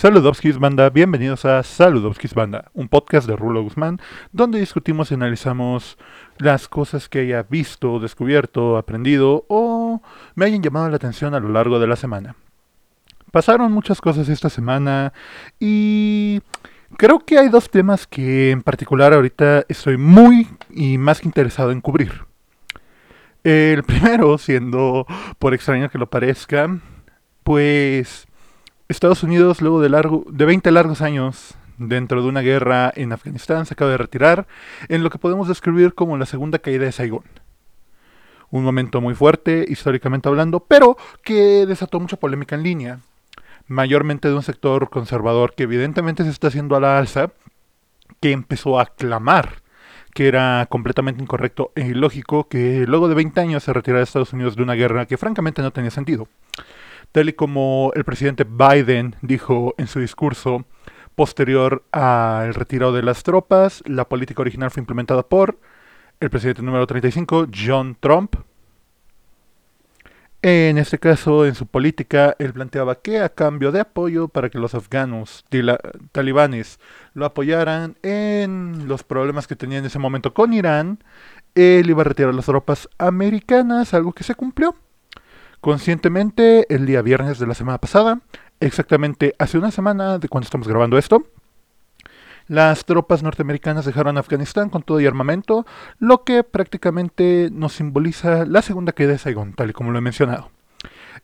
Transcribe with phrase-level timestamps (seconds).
[0.00, 4.00] Saludowskis Banda, bienvenidos a Saludowskis Banda, un podcast de Rulo Guzmán,
[4.32, 5.98] donde discutimos y analizamos
[6.38, 10.00] las cosas que haya visto, descubierto, aprendido o
[10.36, 12.34] me hayan llamado la atención a lo largo de la semana.
[13.30, 15.12] Pasaron muchas cosas esta semana
[15.58, 16.40] y
[16.96, 21.72] creo que hay dos temas que en particular ahorita estoy muy y más que interesado
[21.72, 22.24] en cubrir.
[23.44, 25.06] El primero, siendo
[25.38, 26.74] por extraño que lo parezca,
[27.42, 28.29] pues
[28.90, 33.64] Estados Unidos, luego de, largo, de 20 largos años dentro de una guerra en Afganistán,
[33.64, 34.48] se acaba de retirar
[34.88, 37.22] en lo que podemos describir como la segunda caída de Saigón.
[38.50, 42.98] Un momento muy fuerte, históricamente hablando, pero que desató mucha polémica en línea,
[43.68, 47.30] mayormente de un sector conservador que evidentemente se está haciendo a la alza,
[48.20, 49.62] que empezó a clamar
[50.14, 54.56] que era completamente incorrecto e ilógico que luego de 20 años se retirara Estados Unidos
[54.56, 56.26] de una guerra que francamente no tenía sentido
[57.12, 60.64] tal y como el presidente Biden dijo en su discurso
[61.14, 65.58] posterior al retiro de las tropas, la política original fue implementada por
[66.20, 68.36] el presidente número 35, John Trump.
[70.42, 74.58] En este caso, en su política, él planteaba que a cambio de apoyo para que
[74.58, 75.44] los afganos
[76.12, 76.80] talibanes
[77.12, 81.04] lo apoyaran en los problemas que tenía en ese momento con Irán,
[81.54, 84.76] él iba a retirar las tropas americanas, algo que se cumplió
[85.60, 88.20] conscientemente el día viernes de la semana pasada,
[88.60, 91.24] exactamente hace una semana de cuando estamos grabando esto.
[92.48, 95.66] Las tropas norteamericanas dejaron Afganistán con todo y armamento,
[95.98, 100.02] lo que prácticamente nos simboliza la segunda caída de Saigon, tal y como lo he
[100.02, 100.50] mencionado.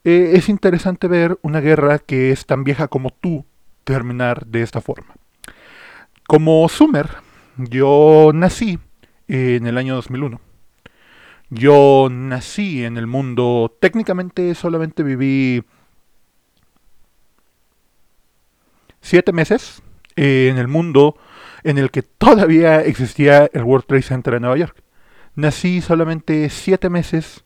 [0.05, 3.45] Eh, es interesante ver una guerra que es tan vieja como tú
[3.83, 5.15] terminar de esta forma.
[6.29, 7.09] Como Sumer,
[7.57, 8.79] yo nací
[9.27, 10.41] en el año 2001.
[11.51, 15.63] Yo nací en el mundo, técnicamente solamente viví
[19.01, 19.83] siete meses
[20.17, 21.17] en el mundo
[21.63, 24.83] en el que todavía existía el World Trade Center en Nueva York.
[25.35, 27.45] Nací solamente siete meses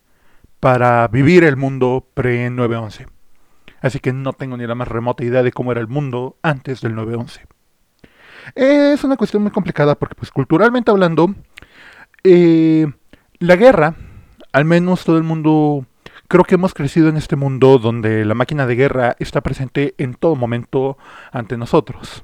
[0.61, 3.07] para vivir el mundo pre-911.
[3.81, 6.81] Así que no tengo ni la más remota idea de cómo era el mundo antes
[6.81, 7.47] del 911.
[8.55, 11.35] Es una cuestión muy complicada porque, pues, culturalmente hablando,
[12.25, 12.87] eh,
[13.41, 13.95] la guerra,
[14.53, 15.87] al menos todo el mundo,
[16.29, 20.15] creo que hemos crecido en este mundo donde la máquina de guerra está presente en
[20.15, 20.99] todo momento
[21.33, 22.23] ante nosotros.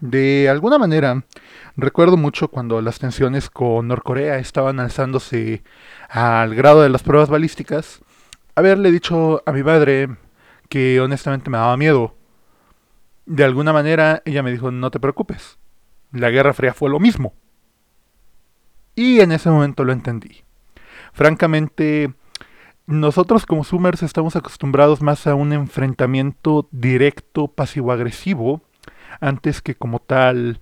[0.00, 1.24] De alguna manera,
[1.76, 5.62] recuerdo mucho cuando las tensiones con Norcorea estaban alzándose
[6.10, 8.00] al grado de las pruebas balísticas,
[8.54, 10.10] haberle dicho a mi madre
[10.68, 12.14] que honestamente me daba miedo.
[13.24, 15.58] De alguna manera ella me dijo, no te preocupes,
[16.12, 17.32] la Guerra Fría fue lo mismo.
[18.98, 20.42] Y en ese momento lo entendí.
[21.12, 22.14] Francamente,
[22.88, 28.60] nosotros como Summers estamos acostumbrados más a un enfrentamiento directo, pasivo-agresivo,
[29.20, 30.58] antes que como tal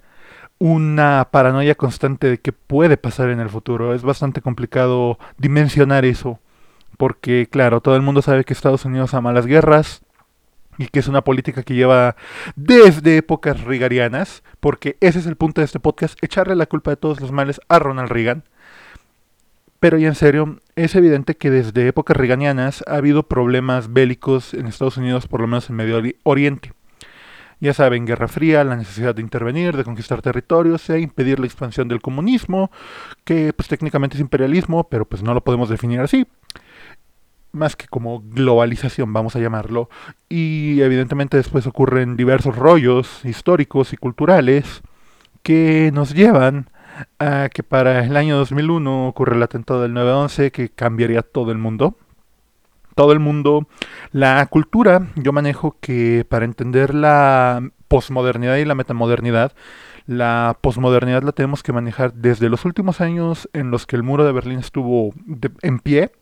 [0.58, 3.94] una paranoia constante de qué puede pasar en el futuro.
[3.94, 6.38] Es bastante complicado dimensionar eso,
[6.98, 10.02] porque claro, todo el mundo sabe que Estados Unidos ama las guerras,
[10.78, 12.16] y que es una política que lleva
[12.54, 16.96] desde épocas rigarianas, porque ese es el punto de este podcast, echarle la culpa de
[16.96, 18.44] todos los males a Ronald Reagan.
[19.80, 24.66] Pero ya en serio, es evidente que desde épocas reganianas ha habido problemas bélicos en
[24.66, 26.72] Estados Unidos, por lo menos en Medio Oriente.
[27.58, 31.88] Ya saben, Guerra Fría, la necesidad de intervenir, de conquistar territorios e impedir la expansión
[31.88, 32.70] del comunismo,
[33.24, 36.26] que pues técnicamente es imperialismo, pero pues no lo podemos definir así
[37.56, 39.88] más que como globalización, vamos a llamarlo.
[40.28, 44.82] Y evidentemente después ocurren diversos rollos históricos y culturales
[45.42, 46.70] que nos llevan
[47.18, 51.58] a que para el año 2001 ocurre el atentado del 9-11 que cambiaría todo el
[51.58, 51.96] mundo.
[52.94, 53.68] Todo el mundo.
[54.12, 59.52] La cultura, yo manejo que para entender la posmodernidad y la metamodernidad,
[60.06, 64.24] la posmodernidad la tenemos que manejar desde los últimos años en los que el muro
[64.24, 65.12] de Berlín estuvo
[65.62, 66.12] en pie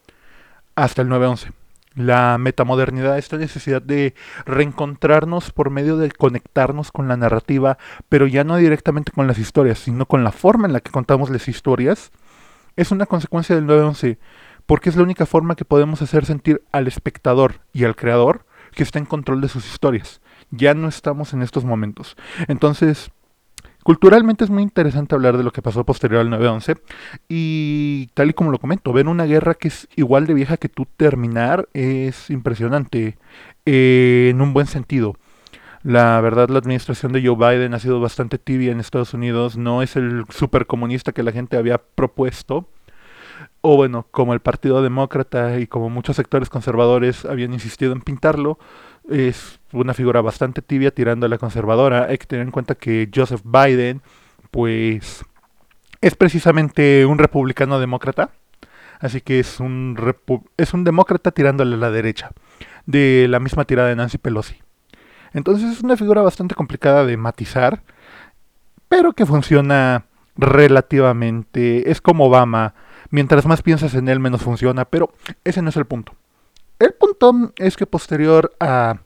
[0.74, 1.52] hasta el 911.
[1.94, 4.14] La metamodernidad, esta necesidad de
[4.46, 7.78] reencontrarnos por medio de conectarnos con la narrativa,
[8.08, 11.30] pero ya no directamente con las historias, sino con la forma en la que contamos
[11.30, 12.10] las historias,
[12.76, 14.18] es una consecuencia del 911,
[14.66, 18.82] porque es la única forma que podemos hacer sentir al espectador y al creador que
[18.82, 20.20] está en control de sus historias.
[20.50, 22.16] Ya no estamos en estos momentos.
[22.48, 23.10] Entonces,
[23.84, 26.80] Culturalmente es muy interesante hablar de lo que pasó posterior al 9-11
[27.28, 30.70] y tal y como lo comento, ver una guerra que es igual de vieja que
[30.70, 33.18] tú terminar es impresionante
[33.66, 35.16] eh, en un buen sentido.
[35.82, 39.82] La verdad, la administración de Joe Biden ha sido bastante tibia en Estados Unidos, no
[39.82, 42.66] es el supercomunista que la gente había propuesto,
[43.66, 48.58] o bueno, como el Partido Demócrata y como muchos sectores conservadores habían insistido en pintarlo,
[49.08, 52.04] es una figura bastante tibia tirando a la conservadora.
[52.10, 54.02] Hay que tener en cuenta que Joseph Biden,
[54.50, 55.24] pues,
[56.02, 58.32] es precisamente un republicano demócrata,
[59.00, 59.96] así que es un,
[60.58, 62.32] es un demócrata tirándole a la derecha,
[62.84, 64.56] de la misma tirada de Nancy Pelosi.
[65.32, 67.82] Entonces es una figura bastante complicada de matizar,
[68.90, 70.04] pero que funciona
[70.36, 71.90] relativamente.
[71.90, 72.74] Es como Obama
[73.14, 75.12] Mientras más piensas en él, menos funciona, pero
[75.44, 76.16] ese no es el punto.
[76.80, 79.02] El punto es que posterior a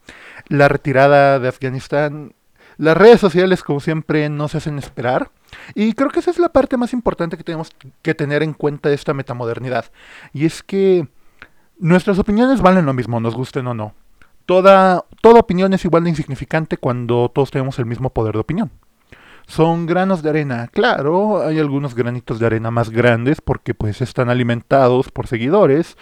[0.46, 2.32] la retirada de Afganistán,
[2.78, 5.30] las redes sociales, como siempre, no se hacen esperar.
[5.74, 7.70] Y creo que esa es la parte más importante que tenemos
[8.00, 9.84] que tener en cuenta de esta metamodernidad.
[10.32, 11.06] Y es que
[11.78, 13.92] nuestras opiniones valen lo mismo, nos gusten o no.
[14.46, 18.70] Toda, toda opinión es igual de insignificante cuando todos tenemos el mismo poder de opinión
[19.48, 20.68] son granos de arena.
[20.68, 25.96] Claro, hay algunos granitos de arena más grandes porque pues están alimentados por seguidores,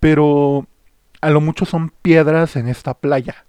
[0.00, 0.66] pero
[1.20, 3.44] a lo mucho son piedras en esta playa.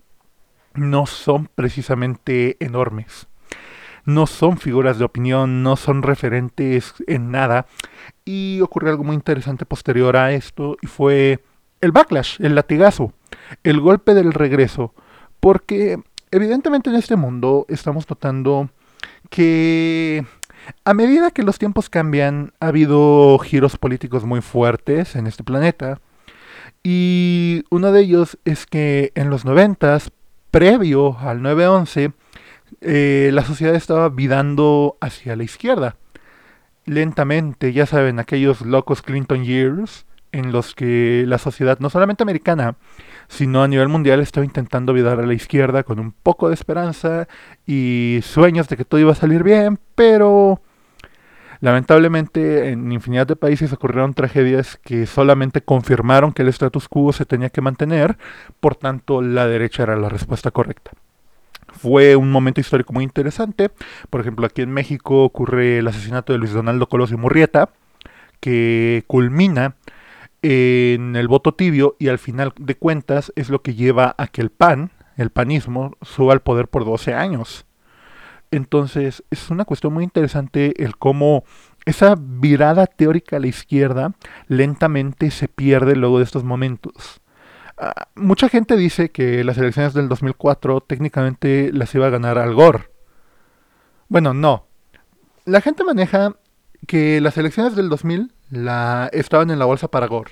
[0.74, 3.28] No son precisamente enormes.
[4.04, 7.68] No son figuras de opinión, no son referentes en nada.
[8.26, 11.42] Y ocurrió algo muy interesante posterior a esto y fue
[11.80, 13.14] el backlash, el latigazo,
[13.64, 14.94] el golpe del regreso.
[15.40, 16.00] Porque
[16.32, 18.70] evidentemente en este mundo estamos notando
[19.30, 20.26] que
[20.84, 26.00] a medida que los tiempos cambian, ha habido giros políticos muy fuertes en este planeta.
[26.84, 30.12] Y uno de ellos es que en los noventas,
[30.52, 32.14] previo al 9-11,
[32.82, 35.96] eh, la sociedad estaba vidando hacia la izquierda.
[36.86, 42.76] Lentamente, ya saben, aquellos locos Clinton Years, en los que la sociedad, no solamente americana,
[43.28, 47.28] sino a nivel mundial estaba intentando virar a la izquierda con un poco de esperanza
[47.66, 50.62] y sueños de que todo iba a salir bien, pero
[51.60, 57.26] lamentablemente en infinidad de países ocurrieron tragedias que solamente confirmaron que el status quo se
[57.26, 58.18] tenía que mantener,
[58.60, 60.92] por tanto la derecha era la respuesta correcta.
[61.74, 63.70] Fue un momento histórico muy interesante,
[64.10, 67.70] por ejemplo aquí en México ocurre el asesinato de Luis Donaldo Colosio Murrieta,
[68.40, 69.76] que culmina
[70.50, 74.40] en el voto tibio y al final de cuentas es lo que lleva a que
[74.40, 77.66] el PAN, el panismo, suba al poder por 12 años.
[78.50, 81.44] Entonces es una cuestión muy interesante el cómo
[81.84, 84.14] esa virada teórica a la izquierda
[84.48, 87.22] lentamente se pierde luego de estos momentos.
[87.78, 92.54] Ah, mucha gente dice que las elecciones del 2004 técnicamente las iba a ganar Al
[92.54, 92.90] Gore.
[94.08, 94.66] Bueno, no.
[95.44, 96.38] La gente maneja
[96.88, 100.32] que las elecciones del 2000 la, estaban en la bolsa para Gore.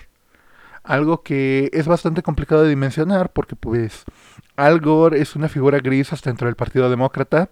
[0.84, 4.06] Algo que es bastante complicado de dimensionar porque pues
[4.56, 7.50] Al Gore es una figura gris hasta dentro del Partido Demócrata.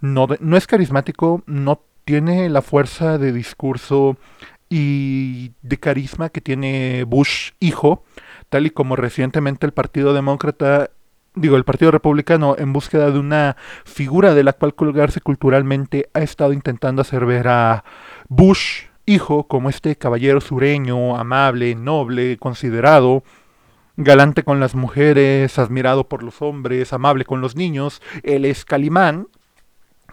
[0.00, 4.16] No, no es carismático, no tiene la fuerza de discurso
[4.70, 8.04] y de carisma que tiene Bush hijo,
[8.48, 10.90] tal y como recientemente el Partido Demócrata
[11.34, 16.20] digo, el Partido Republicano, en búsqueda de una figura de la cual colgarse culturalmente, ha
[16.20, 17.84] estado intentando hacer ver a
[18.28, 23.24] Bush hijo como este caballero sureño, amable, noble, considerado,
[23.96, 29.28] galante con las mujeres, admirado por los hombres, amable con los niños, él es Calimán,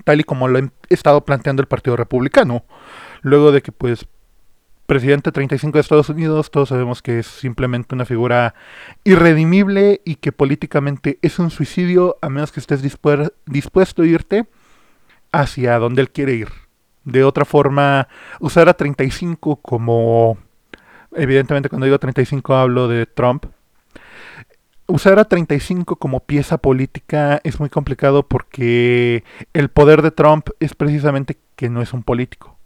[0.04, 2.66] tal y como lo ha estado planteando el Partido Republicano.
[3.22, 4.08] Luego de que, pues,
[4.86, 8.56] presidente 35 de Estados Unidos, todos sabemos que es simplemente una figura
[9.04, 14.48] irredimible y que políticamente es un suicidio a menos que estés dispuesto a irte
[15.32, 16.67] hacia donde él quiere ir
[17.08, 18.10] de otra forma,
[18.42, 20.38] usar a 35 como,
[21.16, 23.46] evidentemente cuando digo 35 hablo de Trump,
[24.88, 29.24] usar a 35 como pieza política es muy complicado porque
[29.54, 32.58] el poder de Trump es precisamente que no es un político.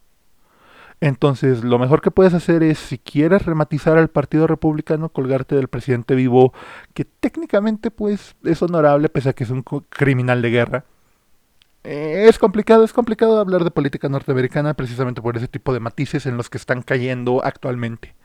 [1.01, 5.67] Entonces, lo mejor que puedes hacer es, si quieres rematizar al Partido Republicano, colgarte del
[5.67, 6.53] presidente vivo,
[6.93, 10.85] que técnicamente pues es honorable, pese a que es un criminal de guerra.
[11.83, 16.25] Eh, es complicado, es complicado hablar de política norteamericana precisamente por ese tipo de matices
[16.25, 18.15] en los que están cayendo actualmente.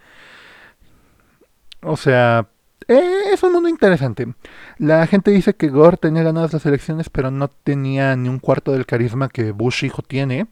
[1.83, 2.49] O sea,
[2.89, 4.35] eh, es un mundo interesante.
[4.79, 8.73] La gente dice que Gore tenía ganadas las elecciones, pero no tenía ni un cuarto
[8.73, 10.47] del carisma que Bush hijo tiene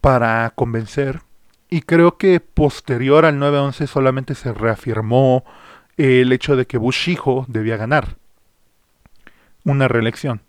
[0.00, 1.20] para convencer.
[1.68, 5.44] Y creo que posterior al 9-11 solamente se reafirmó
[5.96, 8.16] el hecho de que Bush hijo debía ganar
[9.64, 10.42] una reelección.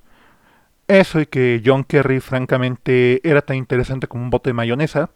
[0.88, 5.10] Eso y que John Kerry francamente era tan interesante como un bote de mayonesa,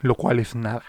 [0.00, 0.84] lo cual es nada.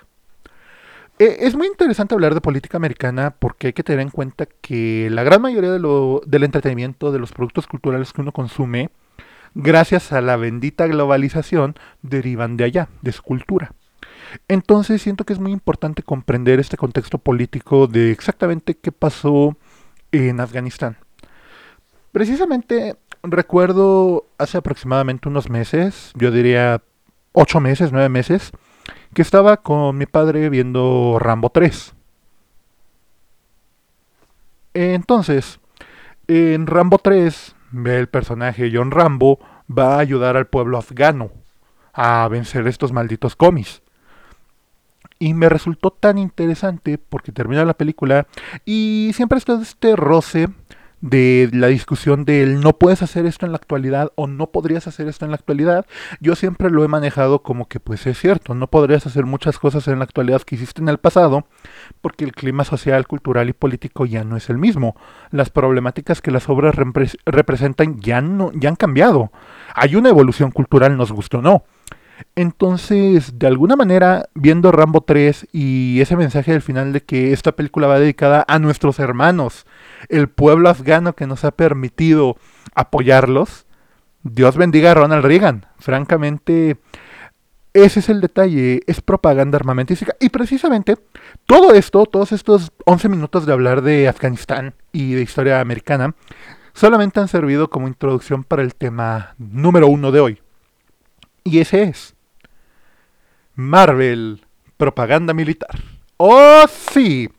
[1.20, 5.10] E, es muy interesante hablar de política americana porque hay que tener en cuenta que
[5.12, 8.90] la gran mayoría de lo, del entretenimiento, de los productos culturales que uno consume,
[9.56, 13.74] gracias a la bendita globalización, derivan de allá, de su cultura.
[14.48, 19.56] Entonces siento que es muy importante comprender este contexto político de exactamente qué pasó
[20.12, 20.98] en Afganistán.
[22.12, 22.96] Precisamente
[23.32, 26.82] recuerdo hace aproximadamente unos meses, yo diría
[27.32, 28.52] ocho meses, nueve meses,
[29.14, 31.96] que estaba con mi padre viendo Rambo 3.
[34.74, 35.60] Entonces,
[36.28, 39.40] en Rambo 3, el personaje John Rambo
[39.70, 41.32] va a ayudar al pueblo afgano
[41.94, 43.82] a vencer estos malditos comis.
[45.20, 48.28] Y me resultó tan interesante porque termina la película
[48.66, 50.50] y siempre está este roce
[51.04, 55.10] de la discusión del no puedes hacer esto en la actualidad o no podrías hacer
[55.10, 55.86] esto en la actualidad,
[56.22, 59.86] yo siempre lo he manejado como que pues es cierto, no podrías hacer muchas cosas
[59.90, 61.46] en la actualidad que hiciste en el pasado
[62.00, 64.96] porque el clima social, cultural y político ya no es el mismo.
[65.30, 66.74] Las problemáticas que las obras
[67.26, 69.34] representan ya no ya han cambiado.
[69.76, 71.66] Hay una evolución cultural, nos gustó o no.
[72.36, 77.52] Entonces, de alguna manera, viendo Rambo 3 y ese mensaje del final de que esta
[77.52, 79.66] película va dedicada a nuestros hermanos,
[80.10, 82.38] el pueblo afgano que nos ha permitido
[82.76, 83.66] apoyarlos,
[84.24, 85.66] Dios bendiga a Ronald Reagan.
[85.78, 86.78] Francamente,
[87.74, 90.16] ese es el detalle, es propaganda armamentística.
[90.20, 90.98] Y precisamente
[91.46, 96.16] todo esto, todos estos 11 minutos de hablar de Afganistán y de historia americana,
[96.74, 100.42] solamente han servido como introducción para el tema número uno de hoy.
[101.44, 102.13] Y ese es
[103.56, 104.46] Marvel,
[104.78, 105.82] propaganda militar.
[106.18, 107.30] ¡Oh, sí!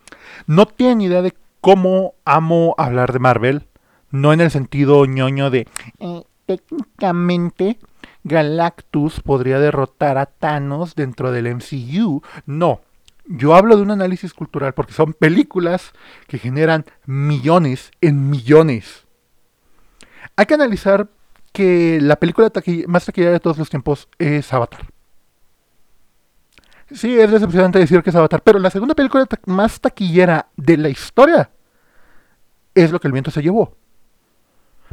[0.47, 3.67] No tienen idea de cómo amo hablar de Marvel.
[4.11, 5.67] No en el sentido ñoño de...
[5.99, 7.79] Eh, técnicamente,
[8.23, 12.23] Galactus podría derrotar a Thanos dentro del MCU.
[12.47, 12.81] No.
[13.27, 15.93] Yo hablo de un análisis cultural porque son películas
[16.29, 19.07] que generan millones en millones.
[20.37, 21.09] Hay que analizar
[21.53, 22.53] que la película
[22.87, 24.94] más taquillera de todos los tiempos es Avatar.
[26.91, 30.89] Sí, es decepcionante decir que es Avatar, pero la segunda película más taquillera de la
[30.89, 31.51] historia
[32.75, 33.77] es lo que el viento se llevó.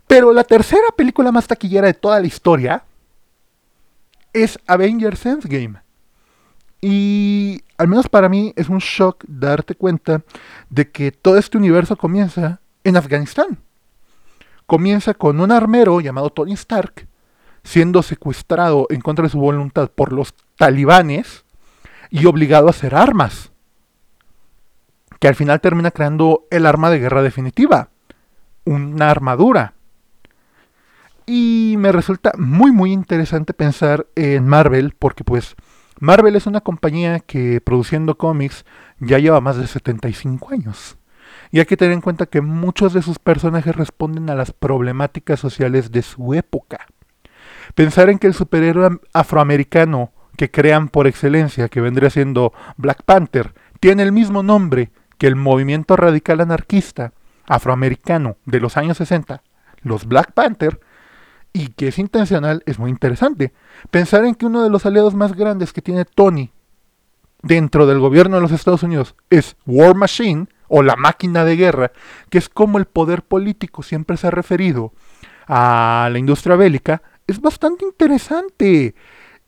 [0.07, 2.83] Pero la tercera película más taquillera de toda la historia
[4.33, 5.81] es Avengers Endgame.
[6.81, 10.23] Y al menos para mí es un shock darte cuenta
[10.69, 13.59] de que todo este universo comienza en Afganistán.
[14.65, 17.07] Comienza con un armero llamado Tony Stark
[17.63, 21.45] siendo secuestrado en contra de su voluntad por los talibanes
[22.11, 23.51] y obligado a hacer armas.
[25.19, 27.89] Que al final termina creando el arma de guerra definitiva,
[28.65, 29.73] una armadura.
[31.25, 35.55] Y me resulta muy muy interesante pensar en Marvel porque pues
[35.99, 38.65] Marvel es una compañía que produciendo cómics
[38.99, 40.97] ya lleva más de 75 años.
[41.51, 45.39] Y hay que tener en cuenta que muchos de sus personajes responden a las problemáticas
[45.39, 46.87] sociales de su época.
[47.75, 53.53] Pensar en que el superhéroe afroamericano que crean por excelencia, que vendría siendo Black Panther,
[53.79, 57.13] tiene el mismo nombre que el movimiento radical anarquista
[57.47, 59.43] afroamericano de los años 60,
[59.81, 60.79] los Black Panther,
[61.53, 63.53] y que es intencional, es muy interesante.
[63.89, 66.51] Pensar en que uno de los aliados más grandes que tiene Tony
[67.41, 71.91] dentro del gobierno de los Estados Unidos es War Machine o la máquina de guerra,
[72.29, 74.93] que es como el poder político siempre se ha referido
[75.47, 78.95] a la industria bélica, es bastante interesante.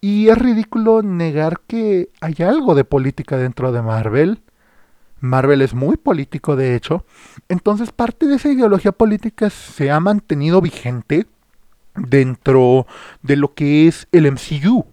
[0.03, 4.41] Y es ridículo negar que hay algo de política dentro de Marvel.
[5.21, 7.05] Marvel es muy político, de hecho.
[7.47, 11.25] Entonces parte de esa ideología política se ha mantenido vigente
[11.95, 12.85] dentro
[13.21, 14.85] de lo que es el MCU.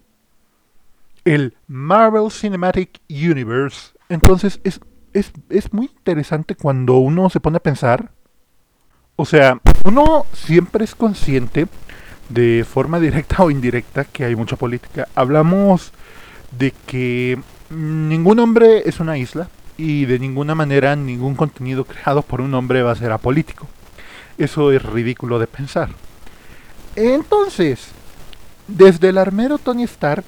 [1.25, 3.91] El Marvel Cinematic Universe.
[4.07, 4.79] Entonces es,
[5.11, 8.13] es, es muy interesante cuando uno se pone a pensar.
[9.17, 11.67] O sea, uno siempre es consciente
[12.33, 15.07] de forma directa o indirecta que hay mucha política.
[15.15, 15.91] Hablamos
[16.57, 22.41] de que ningún hombre es una isla y de ninguna manera ningún contenido creado por
[22.41, 23.67] un hombre va a ser apolítico.
[24.37, 25.89] Eso es ridículo de pensar.
[26.95, 27.87] Entonces,
[28.67, 30.25] desde el armero Tony Stark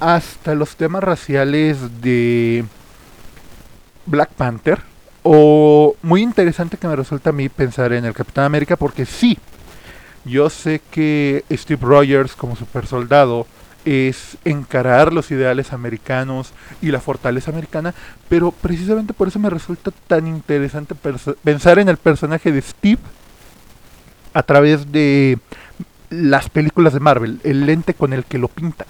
[0.00, 2.64] hasta los temas raciales de
[4.06, 4.80] Black Panther,
[5.22, 9.38] o muy interesante que me resulta a mí pensar en el Capitán América porque sí,
[10.24, 13.46] yo sé que Steve Rogers como super soldado
[13.84, 17.94] es encarar los ideales americanos y la fortaleza americana,
[18.28, 20.94] pero precisamente por eso me resulta tan interesante
[21.42, 23.00] pensar en el personaje de Steve
[24.34, 25.38] a través de
[26.10, 28.86] las películas de Marvel, el lente con el que lo pintan.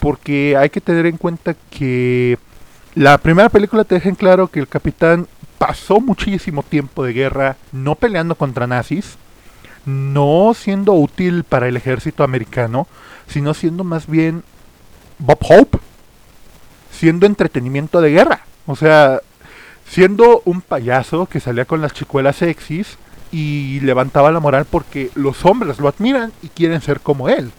[0.00, 2.38] Porque hay que tener en cuenta que
[2.94, 5.26] la primera película te deja en claro que el capitán
[5.58, 9.16] pasó muchísimo tiempo de guerra no peleando contra nazis,
[9.86, 12.86] no siendo útil para el ejército americano,
[13.26, 14.42] sino siendo más bien
[15.18, 15.78] Bob Hope,
[16.90, 18.40] siendo entretenimiento de guerra.
[18.66, 19.20] O sea,
[19.88, 22.98] siendo un payaso que salía con las chicuelas sexys
[23.30, 27.50] y levantaba la moral porque los hombres lo admiran y quieren ser como él.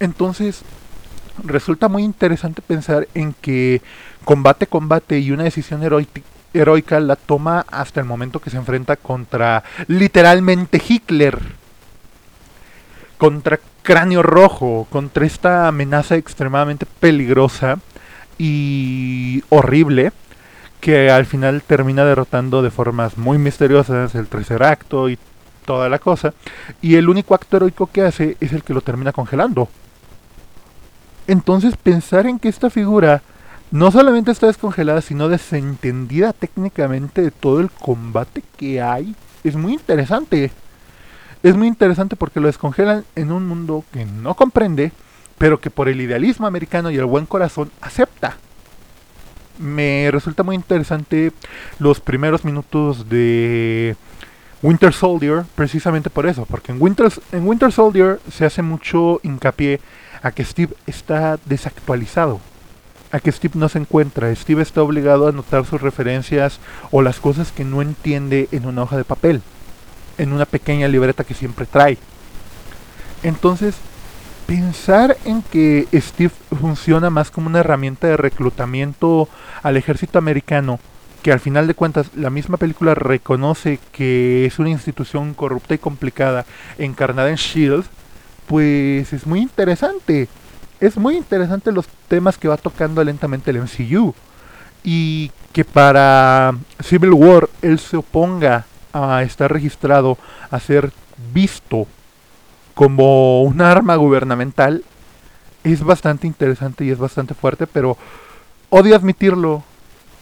[0.00, 0.62] Entonces,
[1.44, 3.82] resulta muy interesante pensar en que
[4.24, 5.82] combate, combate y una decisión
[6.52, 11.38] heroica la toma hasta el momento que se enfrenta contra literalmente Hitler,
[13.18, 17.78] contra Cráneo Rojo, contra esta amenaza extremadamente peligrosa
[18.38, 20.12] y horrible
[20.80, 25.18] que al final termina derrotando de formas muy misteriosas el tercer acto y
[25.64, 26.32] toda la cosa.
[26.80, 29.68] Y el único acto heroico que hace es el que lo termina congelando.
[31.26, 33.22] Entonces pensar en que esta figura
[33.70, 39.74] no solamente está descongelada, sino desentendida técnicamente de todo el combate que hay, es muy
[39.74, 40.50] interesante.
[41.42, 44.92] Es muy interesante porque lo descongelan en un mundo que no comprende,
[45.38, 48.36] pero que por el idealismo americano y el buen corazón acepta.
[49.58, 51.32] Me resulta muy interesante
[51.78, 53.96] los primeros minutos de
[54.62, 59.80] Winter Soldier, precisamente por eso, porque en Winter, en Winter Soldier se hace mucho hincapié
[60.22, 62.40] a que Steve está desactualizado,
[63.12, 67.20] a que Steve no se encuentra, Steve está obligado a anotar sus referencias o las
[67.20, 69.42] cosas que no entiende en una hoja de papel,
[70.18, 71.98] en una pequeña libreta que siempre trae.
[73.22, 73.74] Entonces,
[74.46, 79.28] pensar en que Steve funciona más como una herramienta de reclutamiento
[79.62, 80.80] al ejército americano,
[81.22, 85.78] que al final de cuentas la misma película reconoce que es una institución corrupta y
[85.78, 86.46] complicada
[86.78, 87.84] encarnada en Shield,
[88.46, 90.28] pues es muy interesante.
[90.80, 94.14] Es muy interesante los temas que va tocando lentamente el MCU.
[94.82, 100.16] Y que para Civil War él se oponga a estar registrado,
[100.50, 100.92] a ser
[101.32, 101.86] visto
[102.74, 104.82] como un arma gubernamental,
[105.64, 107.98] es bastante interesante y es bastante fuerte, pero
[108.70, 109.62] odio admitirlo,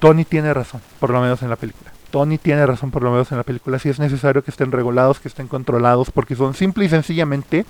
[0.00, 1.92] Tony tiene razón, por lo menos en la película.
[2.10, 3.78] Tony tiene razón por lo menos en la película.
[3.78, 7.66] Si es necesario que estén regulados, que estén controlados, porque son simple y sencillamente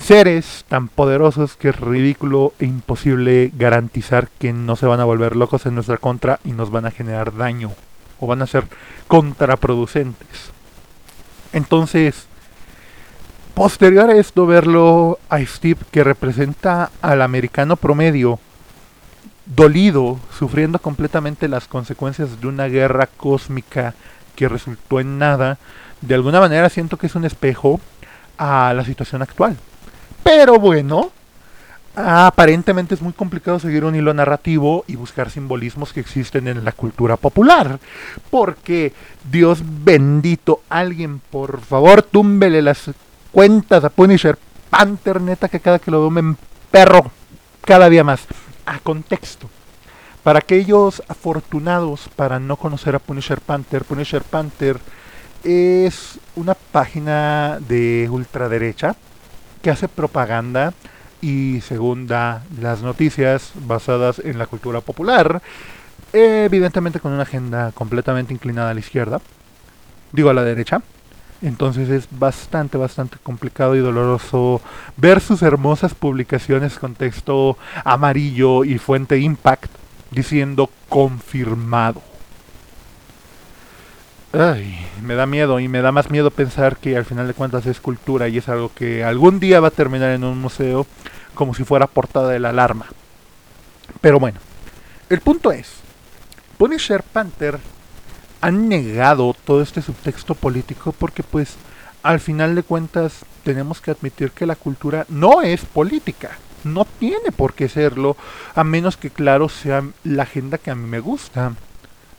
[0.00, 5.36] seres tan poderosos que es ridículo e imposible garantizar que no se van a volver
[5.36, 7.72] locos en nuestra contra y nos van a generar daño
[8.20, 8.64] o van a ser
[9.06, 10.50] contraproducentes.
[11.52, 12.26] Entonces,
[13.54, 18.38] posterior a esto, verlo a Steve que representa al americano promedio,
[19.46, 23.94] dolido, sufriendo completamente las consecuencias de una guerra cósmica
[24.36, 25.58] que resultó en nada,
[26.00, 27.80] de alguna manera siento que es un espejo
[28.36, 29.56] a la situación actual.
[30.22, 31.10] Pero bueno,
[31.94, 36.72] aparentemente es muy complicado seguir un hilo narrativo y buscar simbolismos que existen en la
[36.72, 37.80] cultura popular.
[38.30, 38.92] Porque,
[39.30, 42.90] Dios bendito, alguien por favor túmbele las
[43.32, 44.38] cuentas a Punisher
[44.70, 46.36] Panther, neta que cada que lo veo me
[46.70, 47.10] perro
[47.64, 48.26] cada día más.
[48.66, 49.48] A contexto.
[50.22, 54.78] Para aquellos afortunados para no conocer a Punisher Panther, Punisher Panther
[55.42, 58.94] es una página de ultraderecha
[59.62, 60.72] que hace propaganda
[61.20, 65.42] y según da las noticias basadas en la cultura popular,
[66.12, 69.20] evidentemente con una agenda completamente inclinada a la izquierda,
[70.12, 70.82] digo a la derecha.
[71.40, 74.60] Entonces es bastante, bastante complicado y doloroso
[74.96, 79.70] ver sus hermosas publicaciones con texto amarillo y fuente impact
[80.10, 82.07] diciendo confirmado.
[84.32, 87.64] Ay, me da miedo y me da más miedo pensar que al final de cuentas
[87.64, 90.86] es cultura y es algo que algún día va a terminar en un museo
[91.32, 92.86] como si fuera portada de la alarma.
[94.02, 94.38] Pero bueno,
[95.08, 95.70] el punto es,
[96.58, 97.58] Punisher Panther
[98.42, 101.56] han negado todo este subtexto político porque pues
[102.02, 106.32] al final de cuentas tenemos que admitir que la cultura no es política.
[106.64, 108.14] No tiene por qué serlo,
[108.54, 111.54] a menos que claro sea la agenda que a mí me gusta.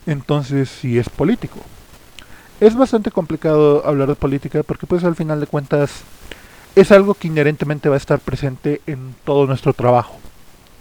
[0.06, 1.60] Entonces sí es político
[2.60, 6.02] es bastante complicado hablar de política porque pues al final de cuentas
[6.76, 10.18] es algo que inherentemente va a estar presente en todo nuestro trabajo.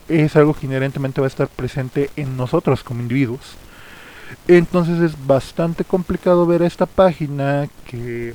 [0.07, 3.55] Es algo que inherentemente va a estar presente en nosotros como individuos.
[4.47, 8.33] Entonces es bastante complicado ver esta página que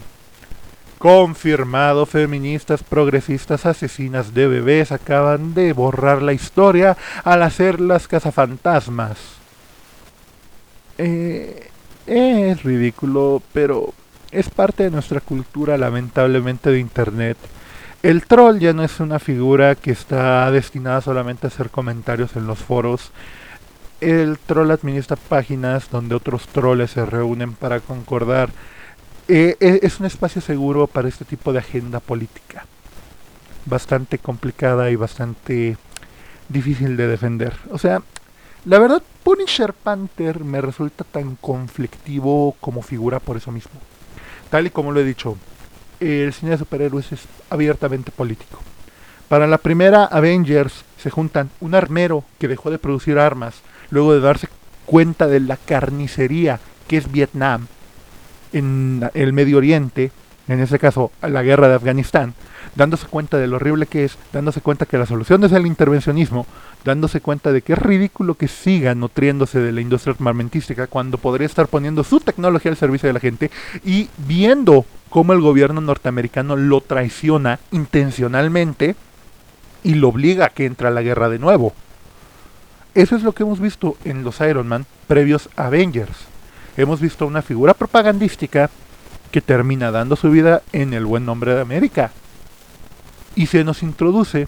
[0.98, 9.18] confirmado feministas progresistas asesinas de bebés acaban de borrar la historia al hacer las cazafantasmas.
[10.96, 11.70] Eh,
[12.06, 13.94] es ridículo, pero
[14.30, 17.36] es parte de nuestra cultura lamentablemente de Internet.
[18.02, 22.46] El troll ya no es una figura que está destinada solamente a hacer comentarios en
[22.46, 23.12] los foros.
[24.00, 28.50] El troll administra páginas donde otros troles se reúnen para concordar.
[29.28, 32.66] Eh, e, es un espacio seguro para este tipo de agenda política.
[33.64, 35.78] Bastante complicada y bastante
[36.50, 37.54] difícil de defender.
[37.70, 38.02] O sea,
[38.64, 43.72] la verdad, Punisher Panther me resulta tan conflictivo como figura por eso mismo.
[44.50, 45.36] Tal y como lo he dicho,
[46.00, 48.58] el cine de superhéroes es abiertamente político.
[49.28, 53.56] Para la primera Avengers se juntan un armero que dejó de producir armas
[53.90, 54.48] luego de darse
[54.86, 57.66] cuenta de la carnicería que es Vietnam
[58.52, 60.12] en el Medio Oriente,
[60.48, 62.34] en este caso la guerra de Afganistán,
[62.74, 66.46] dándose cuenta de lo horrible que es, dándose cuenta que la solución es el intervencionismo,
[66.84, 71.46] dándose cuenta de que es ridículo que siga nutriéndose de la industria armamentística cuando podría
[71.46, 73.50] estar poniendo su tecnología al servicio de la gente
[73.84, 78.96] y viendo cómo el gobierno norteamericano lo traiciona intencionalmente
[79.82, 81.72] y lo obliga a que entre a la guerra de nuevo.
[82.94, 86.16] Eso es lo que hemos visto en los Iron Man previos Avengers.
[86.76, 88.70] Hemos visto una figura propagandística
[89.30, 92.12] que termina dando su vida en el buen nombre de América.
[93.34, 94.46] Y se nos introduce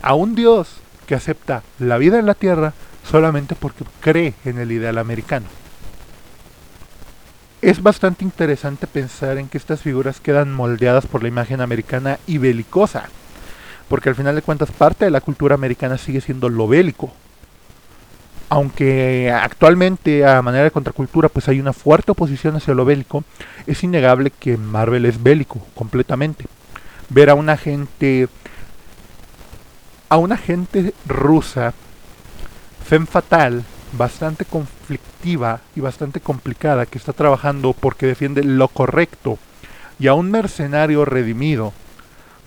[0.00, 0.68] a un Dios
[1.06, 2.74] que acepta la vida en la tierra
[3.08, 5.46] solamente porque cree en el ideal americano.
[7.62, 12.38] Es bastante interesante pensar en que estas figuras quedan moldeadas por la imagen americana y
[12.38, 13.08] belicosa,
[13.88, 17.12] porque al final de cuentas parte de la cultura americana sigue siendo lo bélico.
[18.48, 23.24] Aunque actualmente a manera de contracultura pues hay una fuerte oposición hacia lo bélico,
[23.66, 26.44] es innegable que Marvel es bélico completamente.
[27.08, 28.28] Ver a una gente
[30.08, 31.74] a una gente rusa,
[32.84, 39.38] fem fatal, bastante conflictiva y bastante complicada, que está trabajando porque defiende lo correcto,
[39.98, 41.72] y a un mercenario redimido,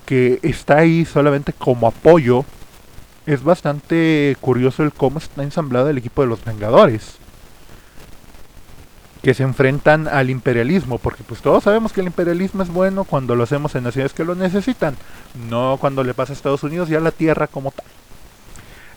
[0.05, 2.45] que está ahí solamente como apoyo,
[3.25, 7.19] es bastante curioso el cómo está ensamblado el equipo de los Vengadores
[9.21, 13.35] que se enfrentan al imperialismo, porque pues todos sabemos que el imperialismo es bueno cuando
[13.35, 14.95] lo hacemos en naciones que lo necesitan,
[15.49, 17.85] no cuando le pasa a Estados Unidos y a la tierra como tal.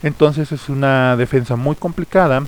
[0.01, 2.43] Entonces es una defensa muy complicada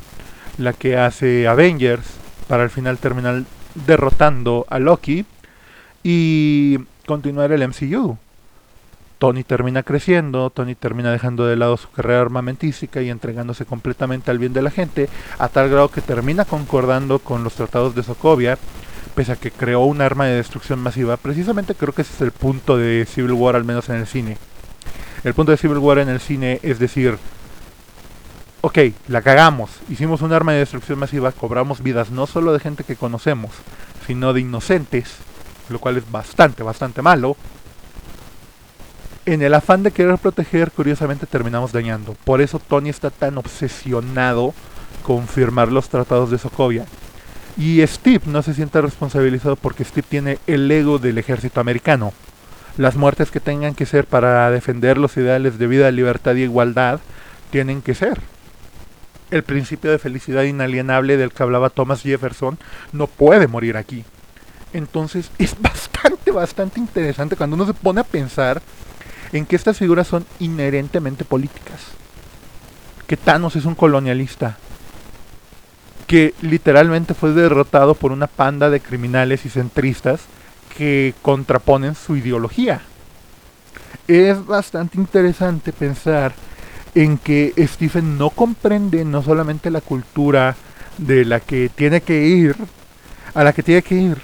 [0.57, 2.05] la que hace Avengers
[2.47, 3.43] para al final terminar
[3.85, 5.25] derrotando a Loki
[6.03, 8.17] y continuar el MCU.
[9.17, 14.39] Tony termina creciendo, Tony termina dejando de lado su carrera armamentística y entregándose completamente al
[14.39, 18.57] bien de la gente, a tal grado que termina concordando con los tratados de Sokovia,
[19.15, 21.17] pese a que creó un arma de destrucción masiva.
[21.17, 24.37] Precisamente creo que ese es el punto de Civil War, al menos en el cine.
[25.23, 27.17] El punto de Civil War en el cine es decir,
[28.61, 32.83] ok, la cagamos, hicimos un arma de destrucción masiva, cobramos vidas no solo de gente
[32.83, 33.51] que conocemos,
[34.05, 35.15] sino de inocentes,
[35.69, 37.37] lo cual es bastante, bastante malo
[39.25, 42.15] en el afán de querer proteger, curiosamente terminamos dañando.
[42.23, 44.53] Por eso Tony está tan obsesionado
[45.03, 46.85] con firmar los tratados de Sokovia.
[47.57, 52.13] Y Steve no se siente responsabilizado porque Steve tiene el ego del ejército americano.
[52.77, 56.99] Las muertes que tengan que ser para defender los ideales de vida, libertad y igualdad
[57.49, 58.19] tienen que ser.
[59.31, 62.59] El principio de felicidad inalienable del que hablaba Thomas Jefferson
[62.91, 64.03] no puede morir aquí.
[64.73, 68.61] Entonces es bastante, bastante interesante cuando uno se pone a pensar
[69.31, 71.81] en que estas figuras son inherentemente políticas.
[73.07, 74.57] Que Thanos es un colonialista,
[76.07, 80.21] que literalmente fue derrotado por una panda de criminales y centristas
[80.77, 82.81] que contraponen su ideología.
[84.07, 86.33] Es bastante interesante pensar
[86.93, 90.55] en que Stephen no comprende no solamente la cultura
[90.97, 92.55] de la que tiene que ir,
[93.33, 94.17] a la que tiene que ir,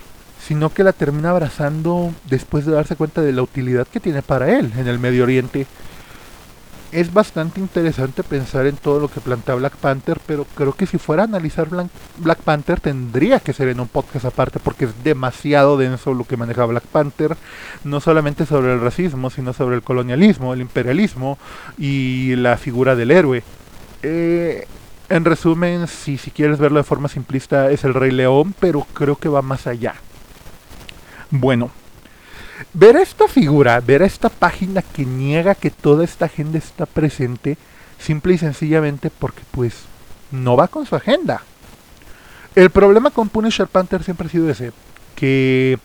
[0.47, 4.57] sino que la termina abrazando después de darse cuenta de la utilidad que tiene para
[4.57, 5.67] él en el Medio Oriente.
[6.91, 10.97] Es bastante interesante pensar en todo lo que plantea Black Panther, pero creo que si
[10.97, 11.69] fuera a analizar
[12.17, 16.35] Black Panther tendría que ser en un podcast aparte porque es demasiado denso lo que
[16.35, 17.37] maneja Black Panther,
[17.85, 21.37] no solamente sobre el racismo, sino sobre el colonialismo, el imperialismo
[21.77, 23.41] y la figura del héroe.
[24.03, 24.67] Eh,
[25.07, 29.15] en resumen, si, si quieres verlo de forma simplista, es el Rey León, pero creo
[29.15, 29.95] que va más allá.
[31.31, 31.71] Bueno,
[32.73, 37.57] ver esta figura, ver esta página que niega que toda esta agenda está presente,
[37.97, 39.83] simple y sencillamente porque pues
[40.31, 41.41] no va con su agenda.
[42.53, 44.73] El problema con Punisher Panther siempre ha sido ese,
[45.15, 45.79] que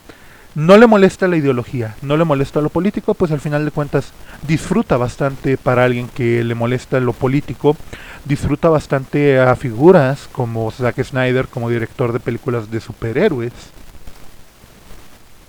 [0.53, 4.11] no le molesta la ideología, no le molesta lo político, pues al final de cuentas
[4.45, 7.77] disfruta bastante para alguien que le molesta lo político,
[8.25, 13.53] disfruta bastante a figuras como Zack Snyder como director de películas de superhéroes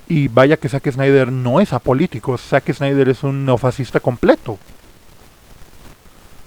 [0.09, 4.59] y vaya que Zack Snyder no es apolítico, Zack Snyder es un neofascista completo.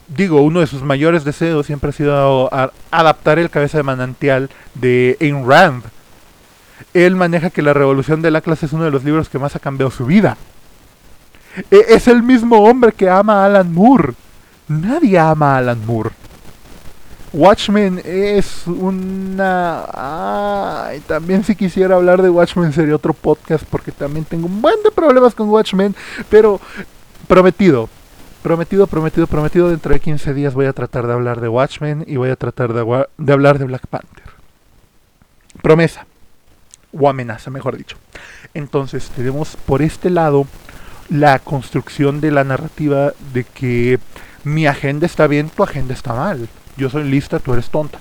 [0.08, 2.50] Digo, uno de sus mayores deseos siempre ha sido
[2.90, 5.84] adaptar el cabeza de manantial de Ayn Rand.
[6.94, 9.56] Él maneja que La Revolución de la Clase es uno de los libros que más
[9.56, 10.38] ha cambiado su vida.
[11.70, 14.14] E es el mismo hombre que ama a Alan Moore.
[14.68, 16.10] Nadie ama a Alan Moore.
[17.34, 19.86] Watchmen es una...
[19.94, 24.84] Ay, también si quisiera hablar de Watchmen sería otro podcast porque también tengo un buen
[24.84, 25.96] de problemas con Watchmen,
[26.30, 26.60] pero
[27.28, 27.88] prometido,
[28.44, 32.18] prometido, prometido, prometido, dentro de 15 días voy a tratar de hablar de Watchmen y
[32.18, 34.26] voy a tratar de, de hablar de Black Panther.
[35.62, 36.06] Promesa,
[36.92, 37.96] o amenaza, mejor dicho.
[38.54, 40.48] Entonces tenemos por este lado
[41.10, 44.00] la construcción de la narrativa de que
[44.44, 48.00] mi agenda está bien, tu agenda está mal yo soy lista, tú eres tonta.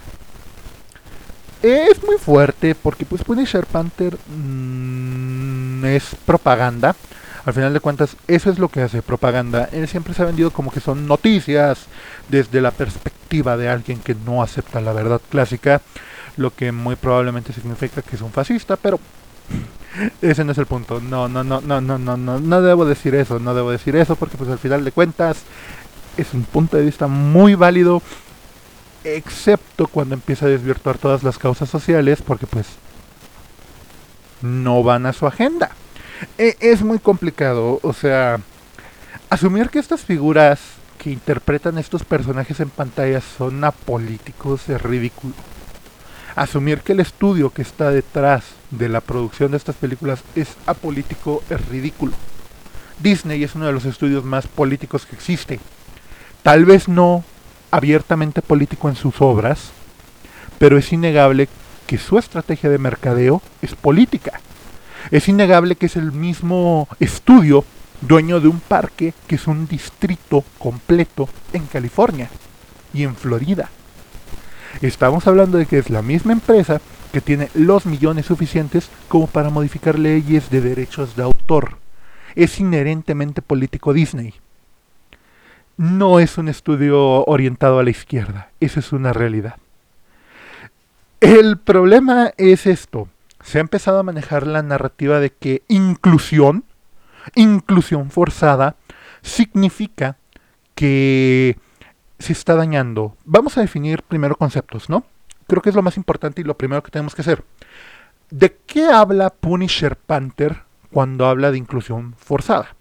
[1.62, 6.96] Es muy fuerte porque pues Punisher Panther mm, es propaganda.
[7.44, 9.68] Al final de cuentas, eso es lo que hace propaganda.
[9.72, 11.86] Él siempre se ha vendido como que son noticias
[12.28, 15.80] desde la perspectiva de alguien que no acepta la verdad clásica,
[16.36, 18.98] lo que muy probablemente significa que es un fascista, pero
[20.22, 21.00] ese no es el punto.
[21.00, 24.16] No, no, no, no, no, no, no, no debo decir eso, no debo decir eso
[24.16, 25.42] porque pues al final de cuentas
[26.16, 28.02] es un punto de vista muy válido
[29.04, 32.66] excepto cuando empieza a desvirtuar todas las causas sociales, porque pues
[34.42, 35.70] no van a su agenda.
[36.38, 38.40] E, es muy complicado, o sea,
[39.30, 40.60] asumir que estas figuras
[40.98, 45.34] que interpretan estos personajes en pantalla son apolíticos es ridículo.
[46.36, 51.42] Asumir que el estudio que está detrás de la producción de estas películas es apolítico
[51.48, 52.12] es ridículo.
[53.00, 55.58] Disney es uno de los estudios más políticos que existe.
[56.42, 57.24] Tal vez no
[57.70, 59.70] abiertamente político en sus obras,
[60.58, 61.48] pero es innegable
[61.86, 64.40] que su estrategia de mercadeo es política.
[65.10, 67.64] Es innegable que es el mismo estudio
[68.00, 72.30] dueño de un parque que es un distrito completo en California
[72.92, 73.70] y en Florida.
[74.82, 76.80] Estamos hablando de que es la misma empresa
[77.12, 81.78] que tiene los millones suficientes como para modificar leyes de derechos de autor.
[82.36, 84.34] Es inherentemente político Disney
[85.80, 89.56] no es un estudio orientado a la izquierda, eso es una realidad.
[91.22, 93.08] El problema es esto,
[93.42, 96.64] se ha empezado a manejar la narrativa de que inclusión,
[97.34, 98.76] inclusión forzada,
[99.22, 100.18] significa
[100.74, 101.56] que
[102.18, 103.16] se está dañando.
[103.24, 105.04] Vamos a definir primero conceptos, ¿no?
[105.46, 107.42] Creo que es lo más importante y lo primero que tenemos que hacer.
[108.28, 110.58] ¿De qué habla Punisher Panther
[110.92, 112.76] cuando habla de inclusión forzada?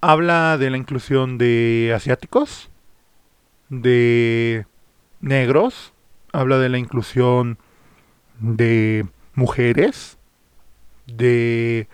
[0.00, 2.70] Habla de la inclusión de asiáticos,
[3.68, 4.66] de
[5.20, 5.92] negros,
[6.32, 7.58] habla de la inclusión
[8.38, 10.18] de mujeres,
[11.06, 11.88] de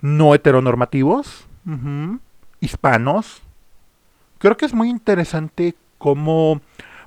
[0.00, 1.46] no heteronormativos,
[2.60, 3.42] hispanos.
[4.38, 6.60] Creo que es muy interesante cómo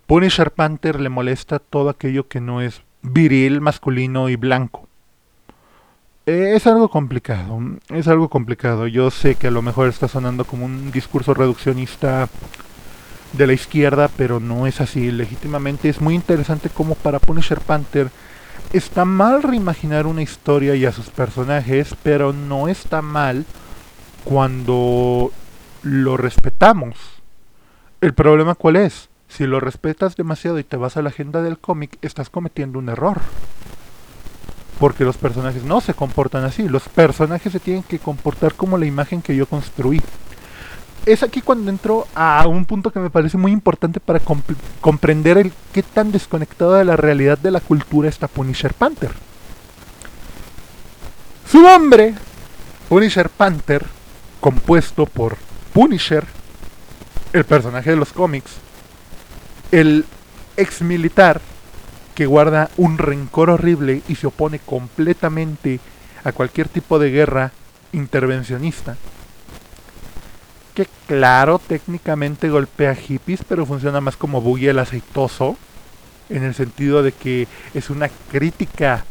[0.05, 4.87] Punisher Panther le molesta todo aquello que no es viril, masculino y blanco.
[6.31, 8.87] Eh, es algo complicado, es algo complicado.
[8.87, 12.29] Yo sé que a lo mejor está sonando como un discurso reduccionista
[13.33, 15.11] de la izquierda, pero no es así.
[15.11, 18.09] Legítimamente es muy interesante como para Punisher Panther
[18.71, 23.43] está mal reimaginar una historia y a sus personajes, pero no está mal
[24.23, 25.33] cuando
[25.83, 26.95] lo respetamos.
[27.99, 29.09] El problema cuál es?
[29.27, 32.87] Si lo respetas demasiado y te vas a la agenda del cómic, estás cometiendo un
[32.87, 33.19] error
[34.81, 38.87] porque los personajes no se comportan así, los personajes se tienen que comportar como la
[38.87, 40.01] imagen que yo construí.
[41.05, 44.19] Es aquí cuando entro a un punto que me parece muy importante para
[44.81, 49.11] comprender el qué tan desconectado de la realidad de la cultura está Punisher Panther.
[51.47, 52.15] Su nombre,
[52.89, 53.85] Punisher Panther,
[54.39, 55.37] compuesto por
[55.73, 56.25] Punisher,
[57.33, 58.53] el personaje de los cómics,
[59.71, 60.05] el
[60.57, 61.39] ex militar
[62.21, 65.79] que guarda un rencor horrible y se opone completamente
[66.23, 67.51] a cualquier tipo de guerra
[67.93, 68.95] intervencionista.
[70.75, 75.57] Que claro, técnicamente golpea hippies, pero funciona más como Boogie el aceitoso,
[76.29, 79.03] en el sentido de que es una crítica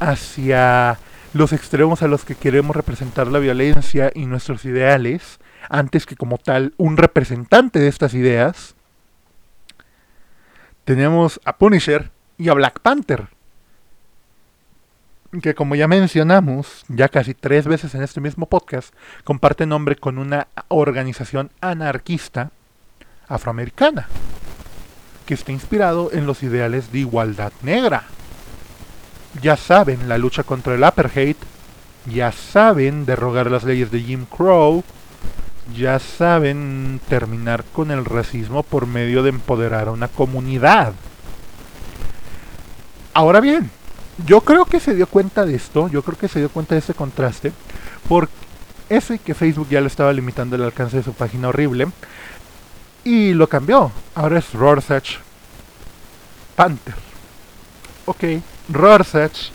[0.00, 0.98] hacia
[1.32, 6.36] los extremos a los que queremos representar la violencia y nuestros ideales, antes que como
[6.36, 8.74] tal un representante de estas ideas.
[10.84, 12.10] Tenemos a Punisher,
[12.40, 13.28] y a Black Panther,
[15.42, 20.16] que como ya mencionamos, ya casi tres veces en este mismo podcast, comparte nombre con
[20.16, 22.50] una organización anarquista
[23.28, 24.08] afroamericana,
[25.26, 28.04] que está inspirado en los ideales de igualdad negra.
[29.42, 31.36] Ya saben, la lucha contra el apartheid,
[32.06, 34.82] ya saben derrogar las leyes de Jim Crow,
[35.76, 40.94] ya saben terminar con el racismo por medio de empoderar a una comunidad.
[43.12, 43.70] Ahora bien,
[44.26, 46.80] yo creo que se dio cuenta de esto, yo creo que se dio cuenta de
[46.80, 47.52] este contraste,
[48.08, 48.28] por
[48.88, 51.88] eso y que Facebook ya le estaba limitando el alcance de su página horrible,
[53.04, 53.90] y lo cambió.
[54.14, 55.16] Ahora es Rorschach
[56.56, 56.94] Panther.
[58.04, 58.24] Ok,
[58.68, 59.50] Rorschach,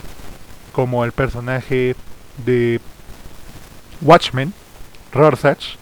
[0.72, 1.94] como el personaje
[2.44, 2.80] de
[4.00, 4.52] Watchmen,
[5.12, 5.76] Rorschach,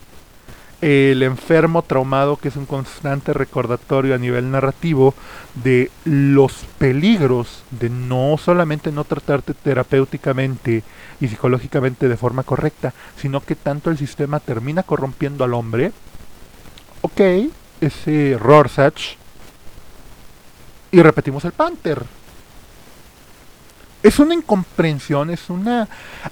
[0.84, 5.14] el enfermo traumado que es un constante recordatorio a nivel narrativo
[5.54, 10.84] de los peligros de no solamente no tratarte terapéuticamente
[11.22, 15.90] y psicológicamente de forma correcta, sino que tanto el sistema termina corrompiendo al hombre.
[17.00, 17.20] Ok,
[17.80, 19.16] ese Rorschach.
[20.90, 22.02] Y repetimos el Panther.
[24.02, 25.88] Es una incomprensión, es una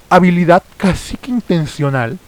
[0.09, 2.19] habilidad casi que intencional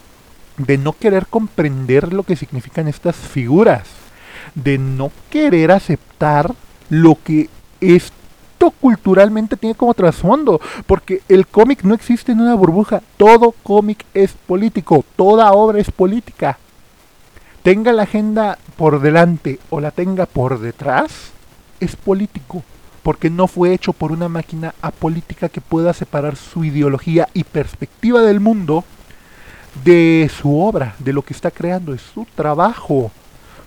[0.57, 3.87] de no querer comprender lo que significan estas figuras,
[4.53, 6.53] de no querer aceptar
[6.89, 7.49] lo que
[7.81, 14.05] esto culturalmente tiene como trasfondo, porque el cómic no existe en una burbuja, todo cómic
[14.13, 16.57] es político, toda obra es política.
[17.63, 21.31] Tenga la agenda por delante o la tenga por detrás,
[21.79, 22.63] es político,
[23.03, 28.21] porque no fue hecho por una máquina apolítica que pueda separar su ideología y perspectiva
[28.21, 28.83] del mundo
[29.83, 33.11] de su obra, de lo que está creando, es su trabajo.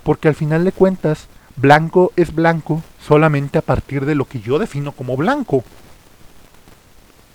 [0.03, 4.59] Porque al final de cuentas, blanco es blanco solamente a partir de lo que yo
[4.59, 5.65] defino como blanco.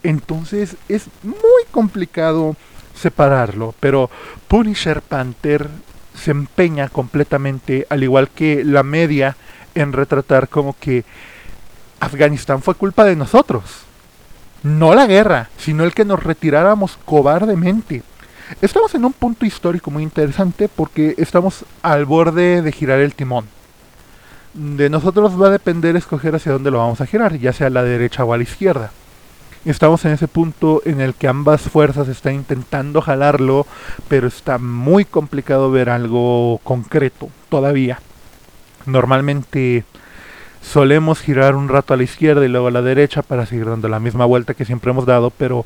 [0.01, 2.55] Entonces es muy complicado
[2.93, 4.09] separarlo, pero
[4.47, 5.69] Punisher Panther
[6.15, 9.35] se empeña completamente, al igual que la media,
[9.75, 11.03] en retratar como que
[11.99, 13.63] Afganistán fue culpa de nosotros.
[14.61, 18.03] No la guerra, sino el que nos retiráramos cobardemente.
[18.61, 23.45] Estamos en un punto histórico muy interesante porque estamos al borde de girar el timón.
[24.53, 27.71] De nosotros va a depender escoger hacia dónde lo vamos a girar, ya sea a
[27.71, 28.91] la derecha o a la izquierda.
[29.65, 33.65] Estamos en ese punto en el que ambas fuerzas están intentando jalarlo,
[34.09, 37.99] pero está muy complicado ver algo concreto todavía.
[38.85, 39.85] Normalmente
[40.61, 43.87] solemos girar un rato a la izquierda y luego a la derecha para seguir dando
[43.87, 45.65] la misma vuelta que siempre hemos dado, pero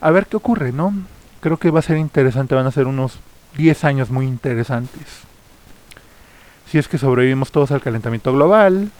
[0.00, 0.94] a ver qué ocurre, ¿no?
[1.44, 3.18] Creo que va a ser interesante, van a ser unos
[3.58, 5.02] 10 años muy interesantes.
[6.70, 8.90] Si es que sobrevivimos todos al calentamiento global,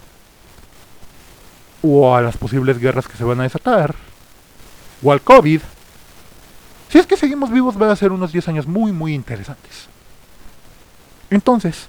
[1.80, 3.94] o a las posibles guerras que se van a desatar,
[5.02, 5.62] o al COVID.
[6.90, 9.88] Si es que seguimos vivos, van a ser unos 10 años muy, muy interesantes.
[11.30, 11.88] Entonces,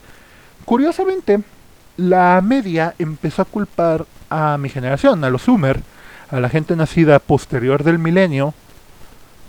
[0.64, 1.42] curiosamente,
[1.98, 5.82] la media empezó a culpar a mi generación, a los Sumer,
[6.32, 8.54] a la gente nacida posterior del milenio,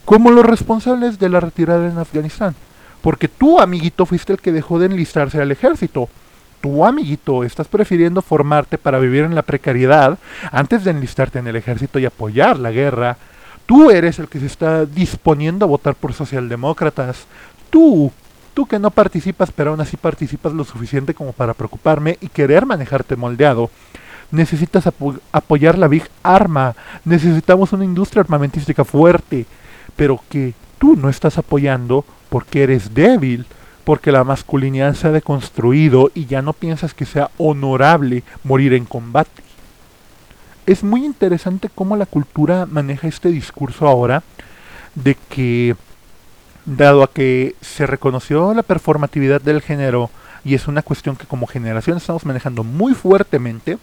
[0.06, 2.54] como los responsables de la retirada en Afganistán.
[3.02, 6.08] Porque tú, amiguito, fuiste el que dejó de enlistarse al ejército.
[6.60, 10.16] Tú, amiguito, estás prefiriendo formarte para vivir en la precariedad
[10.52, 13.16] antes de enlistarte en el ejército y apoyar la guerra.
[13.66, 17.26] Tú eres el que se está disponiendo a votar por socialdemócratas.
[17.68, 18.12] Tú,
[18.54, 22.64] tú que no participas, pero aún así participas lo suficiente como para preocuparme y querer
[22.64, 23.70] manejarte moldeado.
[24.30, 24.86] Necesitas
[25.32, 26.76] apoyar la Big Arma.
[27.04, 29.46] Necesitamos una industria armamentística fuerte
[29.96, 33.46] pero que tú no estás apoyando porque eres débil,
[33.84, 38.84] porque la masculinidad se ha deconstruido y ya no piensas que sea honorable morir en
[38.84, 39.42] combate.
[40.66, 44.24] Es muy interesante cómo la cultura maneja este discurso ahora
[44.96, 45.76] de que,
[46.64, 50.10] dado a que se reconoció la performatividad del género
[50.44, 53.78] y es una cuestión que como generación estamos manejando muy fuertemente,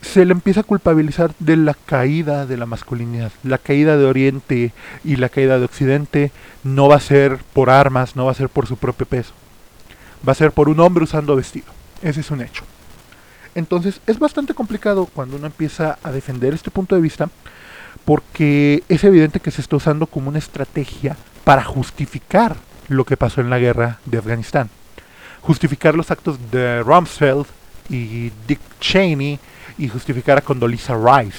[0.00, 3.32] se le empieza a culpabilizar de la caída de la masculinidad.
[3.42, 4.72] La caída de Oriente
[5.04, 6.30] y la caída de Occidente
[6.62, 9.32] no va a ser por armas, no va a ser por su propio peso.
[10.26, 11.66] Va a ser por un hombre usando vestido.
[12.02, 12.64] Ese es un hecho.
[13.54, 17.28] Entonces es bastante complicado cuando uno empieza a defender este punto de vista
[18.04, 22.56] porque es evidente que se está usando como una estrategia para justificar
[22.88, 24.70] lo que pasó en la guerra de Afganistán.
[25.40, 27.46] Justificar los actos de Rumsfeld
[27.90, 29.38] y Dick Cheney
[29.78, 31.38] y justificar a Condoleezza Rice.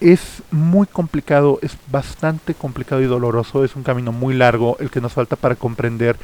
[0.00, 5.00] Es muy complicado, es bastante complicado y doloroso, es un camino muy largo el que
[5.00, 6.16] nos falta para comprender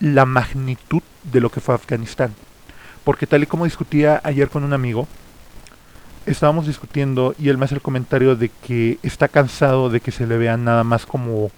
[0.00, 2.34] la magnitud de lo que fue Afganistán.
[3.04, 5.06] Porque tal y como discutía ayer con un amigo,
[6.24, 10.26] estábamos discutiendo y él me hace el comentario de que está cansado de que se
[10.26, 11.50] le vea nada más como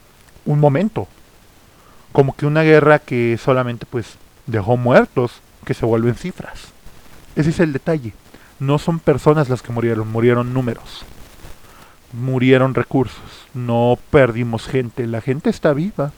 [0.44, 1.06] un momento,
[2.12, 6.68] como que una guerra que solamente pues dejó muertos que se vuelven cifras.
[7.36, 8.14] Ese es el detalle.
[8.58, 11.04] No son personas las que murieron, murieron números.
[12.12, 13.46] Murieron recursos.
[13.54, 15.06] No perdimos gente.
[15.06, 16.12] La gente está viva.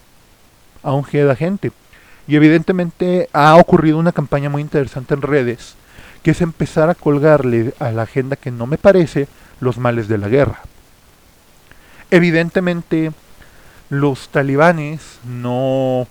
[0.82, 1.72] Aún queda gente.
[2.26, 5.74] Y evidentemente ha ocurrido una campaña muy interesante en redes,
[6.22, 9.26] que es empezar a colgarle a la agenda que no me parece
[9.61, 10.61] los males de la guerra.
[12.11, 13.12] Evidentemente
[13.88, 16.07] los talibanes no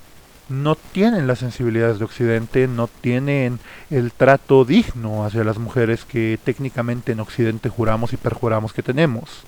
[0.50, 6.40] no tienen las sensibilidades de Occidente, no tienen el trato digno hacia las mujeres que
[6.44, 9.44] técnicamente en Occidente juramos y perjuramos que tenemos.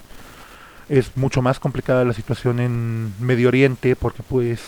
[0.89, 4.61] Es mucho más complicada la situación en Medio Oriente porque pues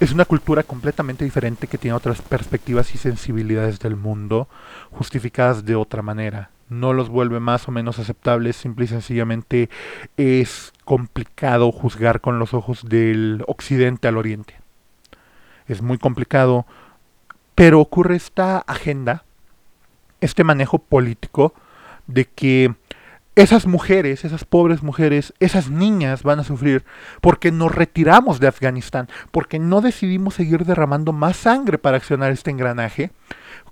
[0.00, 4.48] es una cultura completamente diferente que tiene otras perspectivas y sensibilidades del mundo
[4.90, 6.50] justificadas de otra manera.
[6.70, 9.68] No los vuelve más o menos aceptables, simple y sencillamente
[10.16, 14.54] es complicado juzgar con los ojos del occidente al oriente.
[15.66, 16.66] Es muy complicado,
[17.54, 19.24] pero ocurre esta agenda,
[20.20, 21.54] este manejo político
[22.06, 22.74] de que
[23.36, 26.84] esas mujeres, esas pobres mujeres, esas niñas van a sufrir
[27.20, 32.50] porque nos retiramos de Afganistán, porque no decidimos seguir derramando más sangre para accionar este
[32.50, 33.10] engranaje.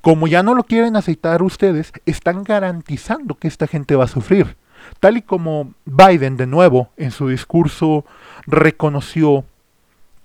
[0.00, 4.56] Como ya no lo quieren aceitar ustedes, están garantizando que esta gente va a sufrir.
[5.00, 8.04] Tal y como Biden de nuevo en su discurso
[8.46, 9.44] reconoció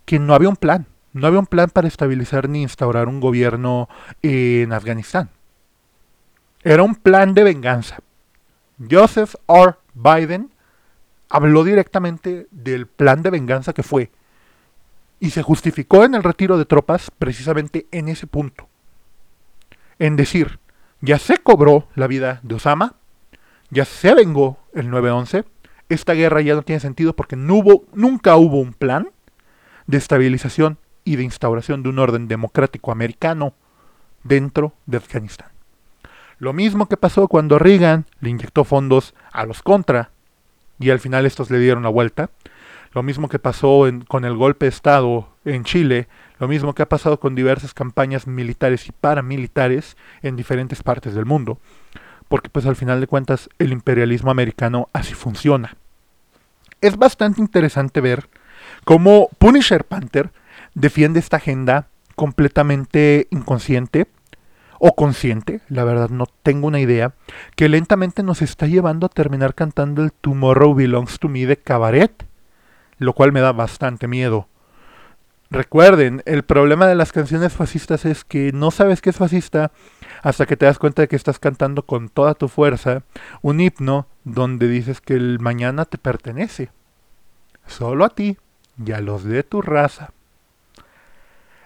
[0.05, 3.89] que no había un plan, no había un plan para estabilizar ni instaurar un gobierno
[4.21, 5.29] en Afganistán.
[6.63, 7.99] Era un plan de venganza
[8.89, 9.75] Joseph R.
[9.93, 10.51] Biden
[11.29, 14.11] habló directamente del plan de venganza que fue
[15.19, 18.67] y se justificó en el retiro de tropas precisamente en ese punto.
[19.99, 20.59] En decir,
[21.01, 22.95] ya se cobró la vida de Osama,
[23.69, 25.45] ya se vengó el 9-11,
[25.89, 29.09] esta guerra ya no tiene sentido porque no hubo, nunca hubo un plan
[29.87, 33.53] de estabilización y de instauración de un orden democrático americano
[34.23, 35.49] dentro de Afganistán.
[36.39, 40.11] Lo mismo que pasó cuando Reagan le inyectó fondos a los contra
[40.79, 42.29] y al final estos le dieron la vuelta.
[42.93, 46.07] Lo mismo que pasó con el golpe de Estado en Chile,
[46.43, 51.25] lo mismo que ha pasado con diversas campañas militares y paramilitares en diferentes partes del
[51.25, 51.57] mundo.
[52.27, 55.77] Porque pues al final de cuentas el imperialismo americano así funciona.
[56.81, 58.29] Es bastante interesante ver
[58.83, 60.33] cómo Punisher Panther
[60.73, 64.07] defiende esta agenda completamente inconsciente,
[64.79, 67.13] o consciente, la verdad no tengo una idea,
[67.55, 72.27] que lentamente nos está llevando a terminar cantando el Tomorrow Belongs to Me de Cabaret,
[72.97, 74.49] lo cual me da bastante miedo.
[75.53, 79.71] Recuerden, el problema de las canciones fascistas es que no sabes que es fascista
[80.23, 83.03] hasta que te das cuenta de que estás cantando con toda tu fuerza
[83.43, 86.71] un himno donde dices que el mañana te pertenece.
[87.67, 88.35] Solo a ti
[88.83, 90.09] y a los de tu raza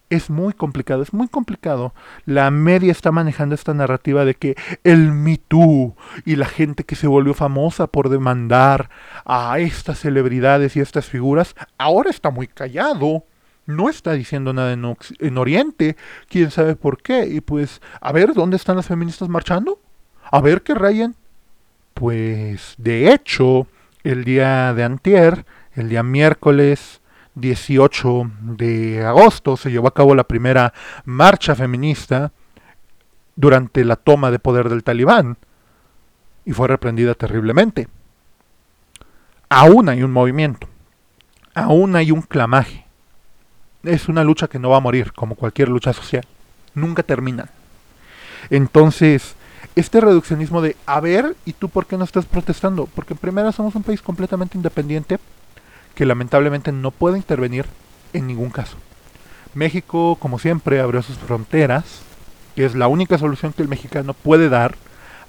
[0.09, 1.93] es muy complicado, es muy complicado.
[2.25, 6.97] La media está manejando esta narrativa de que el Me Too y la gente que
[6.97, 8.89] se volvió famosa por demandar
[9.23, 13.23] a estas celebridades y estas figuras, ahora está muy callado.
[13.67, 15.95] No está diciendo nada en, en Oriente,
[16.29, 17.27] quién sabe por qué.
[17.27, 19.79] Y pues, a ver, ¿dónde están las feministas marchando?
[20.31, 21.15] A ver qué rayen.
[21.93, 23.67] Pues, de hecho,
[24.03, 27.01] el día de antier, el día miércoles
[27.35, 30.73] 18 de agosto se llevó a cabo la primera
[31.05, 32.31] marcha feminista
[33.35, 35.37] durante la toma de poder del talibán
[36.45, 37.87] y fue reprendida terriblemente.
[39.49, 40.67] Aún hay un movimiento,
[41.53, 42.86] aún hay un clamaje.
[43.87, 46.25] Es una lucha que no va a morir, como cualquier lucha social.
[46.73, 47.49] Nunca termina.
[48.49, 49.35] Entonces,
[49.75, 52.87] este reduccionismo de, a ver, ¿y tú por qué no estás protestando?
[52.93, 55.19] Porque primero somos un país completamente independiente,
[55.95, 57.65] que lamentablemente no puede intervenir
[58.13, 58.77] en ningún caso.
[59.53, 62.01] México, como siempre, abrió sus fronteras,
[62.55, 64.75] que es la única solución que el mexicano puede dar,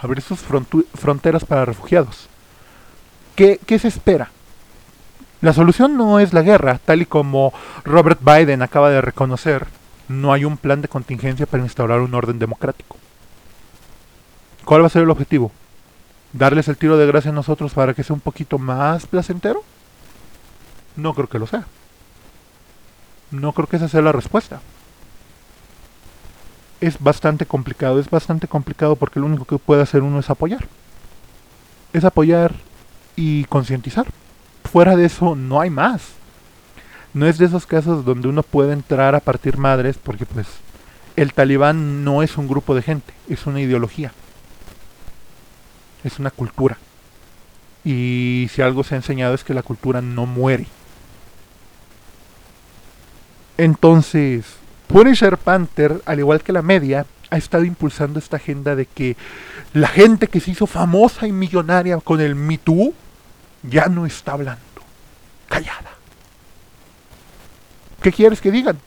[0.00, 2.28] abrir sus fronteras para refugiados.
[3.36, 4.30] ¿Qué, ¿Qué se espera?
[5.40, 7.52] La solución no es la guerra, tal y como
[7.84, 9.66] Robert Biden acaba de reconocer,
[10.08, 12.96] no hay un plan de contingencia para instaurar un orden democrático.
[14.64, 15.52] ¿Cuál va a ser el objetivo?
[16.32, 19.62] ¿Darles el tiro de gracia a nosotros para que sea un poquito más placentero?
[20.96, 21.66] No creo que lo sea.
[23.30, 24.60] No creo que esa sea la respuesta.
[26.80, 30.66] Es bastante complicado, es bastante complicado porque lo único que puede hacer uno es apoyar.
[31.92, 32.54] Es apoyar
[33.14, 34.06] y concientizar.
[34.70, 36.02] Fuera de eso no hay más.
[37.14, 40.46] No es de esos casos donde uno puede entrar a partir madres porque pues
[41.16, 44.12] el talibán no es un grupo de gente, es una ideología.
[46.04, 46.76] Es una cultura.
[47.82, 50.66] Y si algo se ha enseñado es que la cultura no muere.
[53.56, 54.44] Entonces,
[54.86, 59.16] Punisher Panther, al igual que la media, ha estado impulsando esta agenda de que
[59.72, 62.94] la gente que se hizo famosa y millonaria con el Me Too
[63.62, 64.62] ya no está hablando.
[65.48, 65.90] Callada.
[68.02, 68.78] ¿Qué quieres que digan?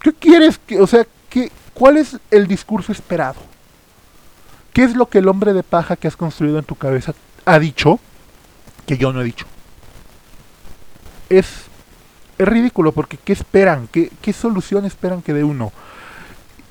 [0.00, 3.40] ¿Qué quieres que, o sea, qué, cuál es el discurso esperado?
[4.72, 7.14] ¿Qué es lo que el hombre de paja que has construido en tu cabeza
[7.44, 7.98] ha dicho
[8.86, 9.46] que yo no he dicho?
[11.28, 11.68] Es
[12.38, 13.88] es ridículo porque ¿qué esperan?
[13.88, 15.72] ¿Qué, ¿Qué solución esperan que dé uno?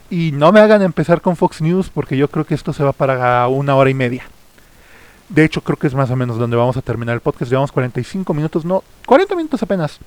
[0.10, 2.94] Y no me hagan empezar con Fox News porque yo creo que esto se va
[2.94, 4.24] para una hora y media.
[5.30, 7.52] De hecho, creo que es más o menos donde vamos a terminar el podcast.
[7.52, 10.00] Llevamos 45 minutos, no, 40 minutos apenas.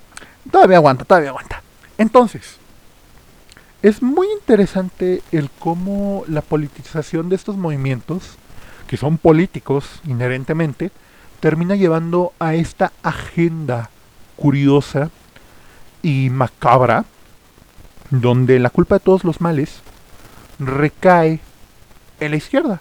[0.51, 1.63] Todavía aguanta, todavía aguanta.
[1.99, 2.57] Entonces,
[3.83, 8.37] es muy interesante el cómo la politización de estos movimientos,
[8.87, 10.91] que son políticos inherentemente,
[11.41, 13.91] termina llevando a esta agenda
[14.37, 15.11] curiosa
[16.03, 17.05] y macabra,
[18.11, 19.81] donde la culpa de todos los males
[20.59, 21.41] recae
[22.21, 22.81] en la izquierda.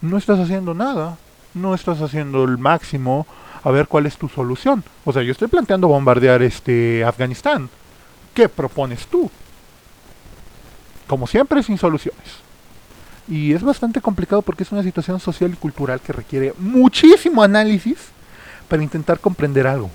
[0.00, 1.18] No estás haciendo nada,
[1.54, 3.26] no estás haciendo el máximo,
[3.62, 4.84] a ver cuál es tu solución.
[5.04, 7.68] O sea, yo estoy planteando bombardear este Afganistán.
[8.34, 9.30] ¿Qué propones tú?
[11.06, 12.40] Como siempre, sin soluciones.
[13.28, 17.98] Y es bastante complicado porque es una situación social y cultural que requiere muchísimo análisis
[18.68, 19.90] para intentar comprender algo.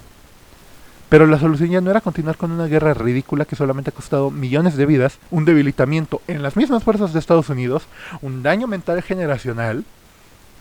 [1.10, 4.32] Pero la solución ya no era continuar con una guerra ridícula que solamente ha costado
[4.32, 7.84] millones de vidas, un debilitamiento en las mismas fuerzas de Estados Unidos,
[8.22, 9.86] un daño mental generacional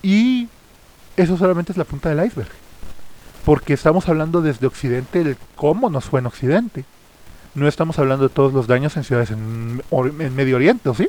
[0.02, 0.48] y
[1.16, 2.50] eso solamente es la punta del iceberg.
[3.44, 6.84] Porque estamos hablando desde Occidente de cómo nos fue en Occidente.
[7.54, 11.08] No estamos hablando de todos los daños en ciudades en, en Medio Oriente, ¿o sí?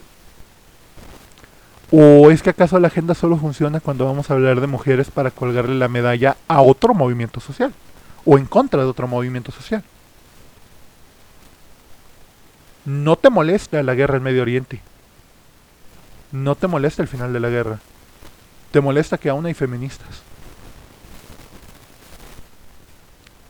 [1.91, 5.32] ¿O es que acaso la agenda solo funciona cuando vamos a hablar de mujeres para
[5.32, 7.74] colgarle la medalla a otro movimiento social?
[8.26, 9.84] o en contra de otro movimiento social.
[12.84, 14.82] No te molesta la guerra en Medio Oriente.
[16.32, 17.80] No te molesta el final de la guerra.
[18.72, 20.22] Te molesta que aún hay feministas.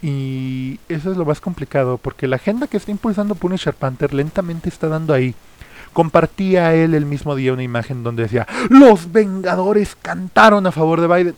[0.01, 4.70] Y eso es lo más complicado, porque la agenda que está impulsando Punisher Panther lentamente
[4.70, 5.34] está dando ahí.
[5.93, 11.07] Compartía él el mismo día una imagen donde decía, los Vengadores cantaron a favor de
[11.07, 11.36] Biden.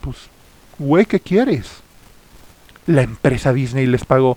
[0.00, 0.16] Pues,
[0.78, 1.82] güey, ¿qué quieres?
[2.88, 4.36] la empresa Disney les pagó.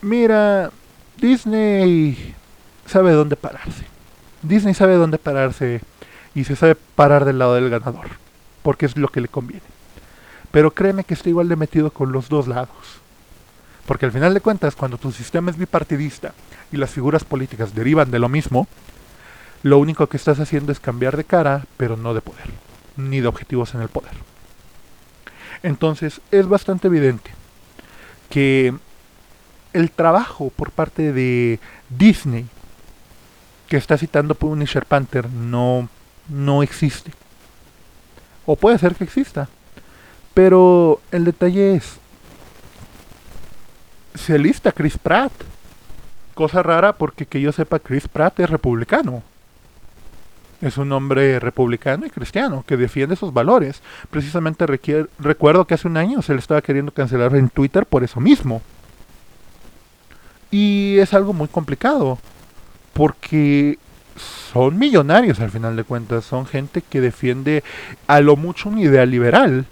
[0.00, 0.70] Mira,
[1.18, 2.34] Disney
[2.86, 3.84] sabe dónde pararse.
[4.42, 5.82] Disney sabe dónde pararse
[6.34, 8.08] y se sabe parar del lado del ganador,
[8.62, 9.62] porque es lo que le conviene.
[10.50, 13.00] Pero créeme que está igual de metido con los dos lados.
[13.86, 16.32] Porque al final de cuentas, cuando tu sistema es bipartidista
[16.72, 18.68] y las figuras políticas derivan de lo mismo,
[19.62, 22.46] lo único que estás haciendo es cambiar de cara, pero no de poder,
[22.96, 24.12] ni de objetivos en el poder.
[25.62, 27.30] Entonces es bastante evidente
[28.30, 28.74] que
[29.72, 32.46] el trabajo por parte de Disney
[33.68, 35.88] que está citando Punisher Panther no,
[36.30, 37.12] no existe.
[38.46, 39.48] O puede ser que exista.
[40.34, 41.98] Pero el detalle es,
[44.14, 45.32] se lista Chris Pratt.
[46.34, 49.22] Cosa rara porque que yo sepa Chris Pratt es republicano
[50.60, 53.82] es un hombre republicano y cristiano que defiende esos valores.
[54.10, 54.66] Precisamente
[55.18, 58.60] recuerdo que hace un año se le estaba queriendo cancelar en Twitter por eso mismo.
[60.50, 62.18] Y es algo muy complicado,
[62.92, 63.78] porque
[64.52, 67.62] son millonarios al final de cuentas, son gente que defiende
[68.06, 69.66] a lo mucho un ideal liberal,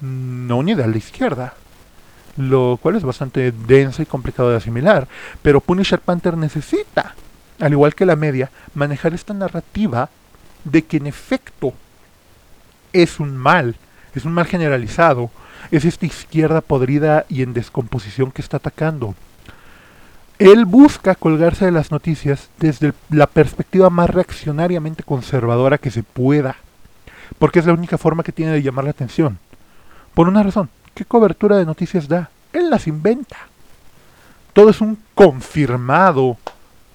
[0.00, 1.54] no un ideal de izquierda.
[2.38, 5.06] Lo cual es bastante denso y complicado de asimilar.
[5.42, 7.14] Pero Punisher Panther necesita,
[7.60, 10.08] al igual que la media, manejar esta narrativa
[10.64, 11.74] de que en efecto
[12.92, 13.76] es un mal,
[14.14, 15.30] es un mal generalizado,
[15.70, 19.14] es esta izquierda podrida y en descomposición que está atacando.
[20.50, 26.56] Él busca colgarse de las noticias desde la perspectiva más reaccionariamente conservadora que se pueda,
[27.38, 29.38] porque es la única forma que tiene de llamar la atención.
[30.14, 32.30] Por una razón, ¿qué cobertura de noticias da?
[32.52, 33.36] Él las inventa.
[34.52, 36.36] Todo es un confirmado.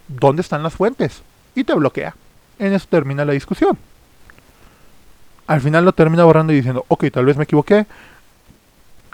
[0.08, 1.24] ¿Dónde están las fuentes?
[1.56, 2.14] Y te bloquea
[2.60, 3.78] en eso termina la discusión.
[5.48, 7.86] Al final lo termina borrando y diciendo, ok, tal vez me equivoqué.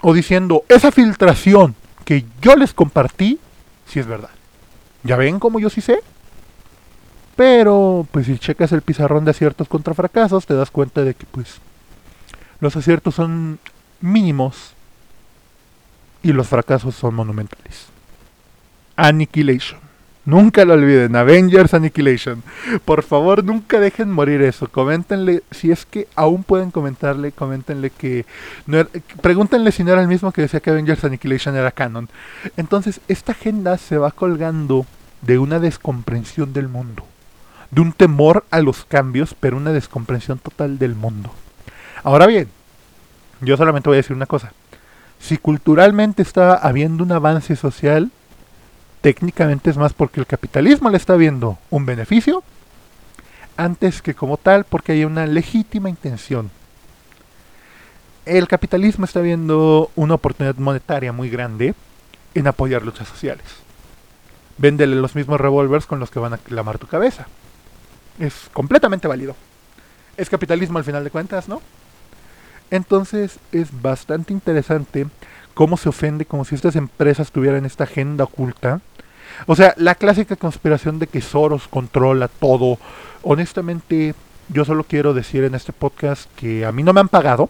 [0.02, 1.76] O diciendo, esa filtración
[2.06, 3.40] que yo les compartí,
[3.94, 4.32] si es verdad.
[5.04, 6.00] Ya ven como yo sí sé.
[7.36, 11.26] Pero, pues si checas el pizarrón de aciertos contra fracasos, te das cuenta de que,
[11.28, 11.60] pues,
[12.60, 13.60] los aciertos son
[14.02, 14.74] mínimos
[16.24, 17.88] y los fracasos son monumentales.
[18.96, 19.80] Annihilation.
[20.26, 22.44] Nunca lo olviden, Avengers Annihilation.
[22.86, 24.70] Por favor, nunca dejen morir eso.
[24.70, 28.26] Coméntenle, si es que aún pueden comentarle, coméntenle que...
[28.66, 28.88] No
[29.22, 32.08] pregúntenle si no era el mismo que decía que Avengers Annihilation era canon.
[32.56, 34.86] Entonces, esta agenda se va colgando
[35.22, 37.06] de una descomprensión del mundo.
[37.72, 41.34] De un temor a los cambios, pero una descomprensión total del mundo.
[42.02, 42.48] Ahora bien,
[43.42, 44.54] yo solamente voy a decir una cosa.
[45.20, 48.12] Si culturalmente está habiendo un avance social,
[49.04, 52.42] técnicamente es más porque el capitalismo le está viendo un beneficio
[53.58, 56.50] antes que como tal porque hay una legítima intención.
[58.26, 61.76] El capitalismo está viendo una oportunidad monetaria muy grande
[62.34, 63.44] en apoyar luchas sociales.
[64.58, 67.28] Véndele los mismos revólveres con los que van a clamar tu cabeza.
[68.20, 69.36] Es completamente válido.
[70.16, 71.62] Es capitalismo al final de cuentas, ¿no?
[72.72, 75.08] Entonces es bastante interesante
[75.54, 78.82] cómo se ofende como si estas empresas tuvieran esta agenda oculta.
[79.46, 82.78] O sea, la clásica conspiración de que Soros controla todo.
[83.24, 84.16] Honestamente,
[84.50, 87.50] yo solo quiero decir en este podcast que a mí no me han pagado,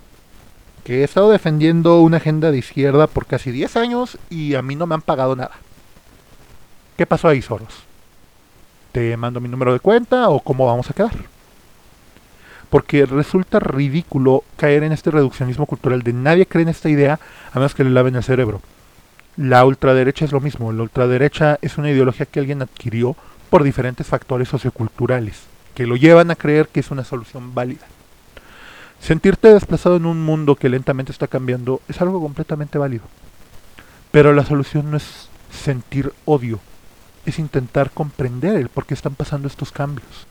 [0.84, 4.76] que he estado defendiendo una agenda de izquierda por casi 10 años y a mí
[4.76, 5.54] no me han pagado nada.
[6.97, 7.84] ¿Qué pasó ahí, Soros?
[8.91, 11.33] ¿Te mando mi número de cuenta o cómo vamos a quedar?
[12.74, 17.20] Porque resulta ridículo caer en este reduccionismo cultural de nadie cree en esta idea
[17.52, 18.64] a menos que le laven el cerebro.
[19.38, 20.74] La ultraderecha es lo mismo.
[20.74, 23.16] La ultraderecha es una ideología que alguien adquirió
[23.52, 25.44] por diferentes factores socioculturales
[25.76, 27.86] que lo llevan a creer que es una solución válida.
[29.00, 33.04] Sentirte desplazado en un mundo que lentamente está cambiando es algo completamente válido.
[34.10, 36.60] Pero la solución no es sentir odio,
[37.28, 40.26] es intentar comprender el por qué están pasando estos cambios.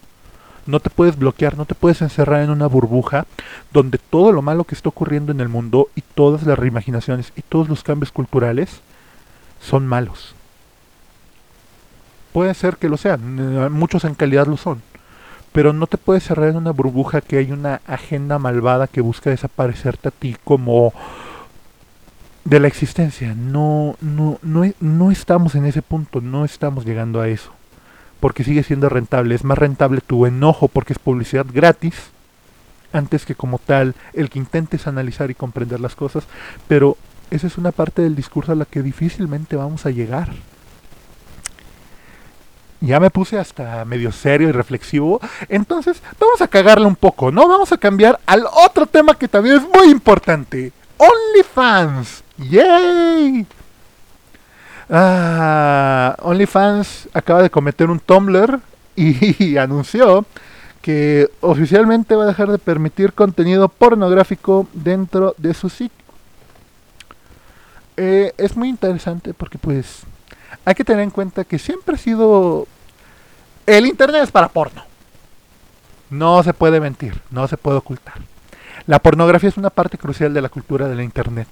[0.67, 3.27] No te puedes bloquear, no te puedes encerrar en una burbuja
[3.73, 7.43] donde todo lo malo que está ocurriendo en el mundo y todas las reimaginaciones y
[7.43, 8.81] todos los cambios culturales
[9.61, 10.35] son malos.
[12.33, 14.83] Puede ser que lo sean, eh, muchos en calidad lo son,
[15.53, 19.31] pero no te puedes cerrar en una burbuja que hay una agenda malvada que busca
[19.31, 20.95] desaparecerte a ti como
[22.45, 23.35] de la existencia.
[23.35, 27.53] No, no, no, no estamos en ese punto, no estamos llegando a eso.
[28.23, 29.35] Porque sigue siendo rentable.
[29.35, 31.95] Es más rentable tu enojo porque es publicidad gratis
[32.95, 36.25] antes que como tal el que intentes analizar y comprender las cosas.
[36.69, 36.97] Pero
[37.31, 40.31] esa es una parte del discurso a la que difícilmente vamos a llegar
[42.83, 45.21] ya me puse hasta medio serio y reflexivo.
[45.49, 47.47] Entonces, vamos a cagarle un poco, ¿no?
[47.47, 50.73] Vamos a cambiar al otro tema que también es muy importante.
[50.99, 52.25] OnlyFans.
[52.39, 53.47] ¡Yay!
[54.91, 58.61] Ah, OnlyFans acaba de cometer un Tumblr
[58.97, 60.27] y, anunció
[60.81, 66.05] que oficialmente va a dejar de permitir contenido pornográfico dentro de su sitio.
[67.97, 70.03] Eh, es muy interesante porque pues
[70.65, 72.67] hay que tener en cuenta que siempre ha sido...
[73.65, 74.83] El Internet es para porno.
[76.11, 78.15] No se puede mentir, no se puede ocultar.
[78.87, 81.49] La pornografía es una parte crucial de la cultura de la Internet.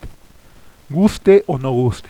[0.88, 2.08] Guste o no guste.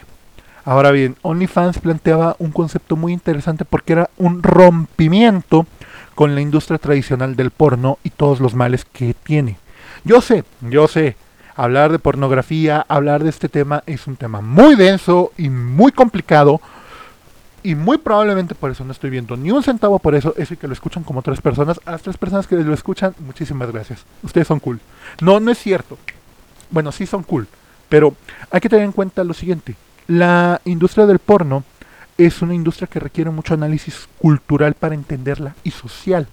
[0.70, 5.66] Ahora bien, OnlyFans planteaba un concepto muy interesante porque era un rompimiento
[6.14, 9.56] con la industria tradicional del porno y todos los males que tiene.
[10.04, 11.16] Yo sé, yo sé,
[11.56, 16.60] hablar de pornografía, hablar de este tema es un tema muy denso y muy complicado
[17.64, 20.56] y muy probablemente por eso no estoy viendo ni un centavo por eso, eso y
[20.56, 21.80] que lo escuchan como tres personas.
[21.84, 24.04] A las tres personas que lo escuchan, muchísimas gracias.
[24.22, 24.78] Ustedes son cool.
[25.20, 25.98] No, no es cierto.
[26.70, 27.48] Bueno, sí son cool.
[27.88, 28.14] Pero
[28.52, 29.74] hay que tener en cuenta lo siguiente.
[30.10, 31.62] La industria del porno
[32.18, 36.26] es una industria que requiere mucho análisis cultural para entenderla y social.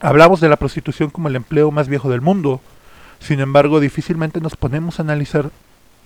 [0.00, 2.60] Hablamos de la prostitución como el empleo más viejo del mundo.
[3.18, 5.50] Sin embargo, difícilmente nos ponemos a analizar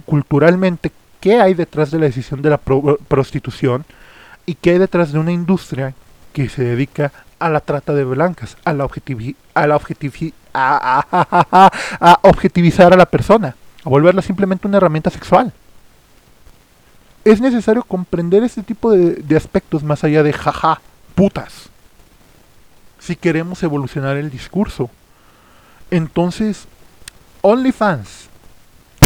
[0.06, 0.90] culturalmente
[1.20, 3.84] qué hay detrás de la decisión de la prostitución
[4.46, 5.92] y qué hay detrás de una industria
[6.32, 8.88] que se dedica a la trata de blancas, a la,
[9.52, 9.74] a, la
[10.54, 13.54] a, objetivizar a la persona,
[13.84, 15.52] a volverla simplemente una herramienta sexual.
[17.26, 20.80] Es necesario comprender este tipo de, de aspectos más allá de jaja,
[21.16, 21.70] putas,
[23.00, 24.90] si queremos evolucionar el discurso.
[25.90, 26.68] Entonces,
[27.42, 28.28] OnlyFans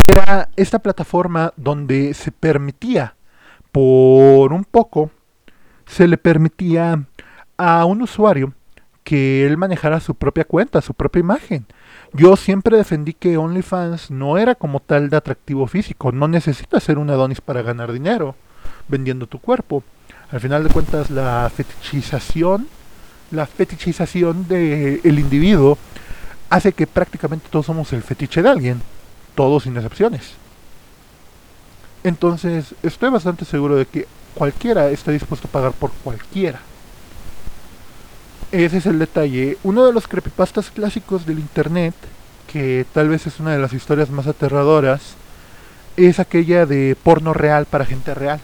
[0.07, 3.15] era esta plataforma donde se permitía,
[3.73, 5.11] por un poco,
[5.87, 7.03] se le permitía
[7.57, 8.53] a un usuario
[9.11, 11.67] que él manejara su propia cuenta, su propia imagen.
[12.13, 16.97] Yo siempre defendí que OnlyFans no era como tal de atractivo físico, no necesitas ser
[16.97, 18.37] un Adonis para ganar dinero
[18.87, 19.83] vendiendo tu cuerpo.
[20.31, 22.69] Al final de cuentas la fetichización,
[23.33, 25.77] la fetichización del el individuo
[26.49, 28.81] hace que prácticamente todos somos el fetiche de alguien
[29.35, 30.35] todos sin excepciones.
[32.05, 34.07] Entonces, estoy bastante seguro de que
[34.37, 36.61] cualquiera está dispuesto a pagar por cualquiera.
[38.53, 39.59] Ese es el detalle.
[39.63, 41.95] Uno de los creepypastas clásicos del internet,
[42.53, 45.15] que tal vez es una de las historias más aterradoras,
[45.97, 48.41] es aquella de porno real para gente real.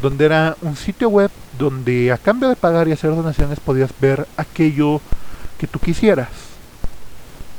[0.00, 4.26] Donde era un sitio web donde a cambio de pagar y hacer donaciones podías ver
[4.36, 5.00] aquello
[5.58, 6.28] que tú quisieras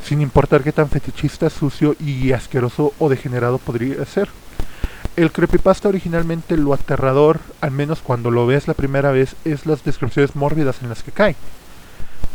[0.07, 4.29] sin importar qué tan fetichista, sucio y asqueroso o degenerado podría ser.
[5.17, 9.83] El creepypasta originalmente lo aterrador, al menos cuando lo ves la primera vez, es las
[9.83, 11.35] descripciones mórbidas en las que cae.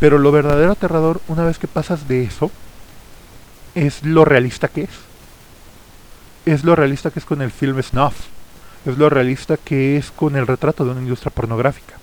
[0.01, 2.51] Pero lo verdadero aterrador, una vez que pasas de eso,
[3.77, 4.91] es lo realista que es.
[6.45, 8.15] es lo realista que es con el film snuff,
[8.85, 11.95] es lo realista que es con el retrato de una industria pornográfica,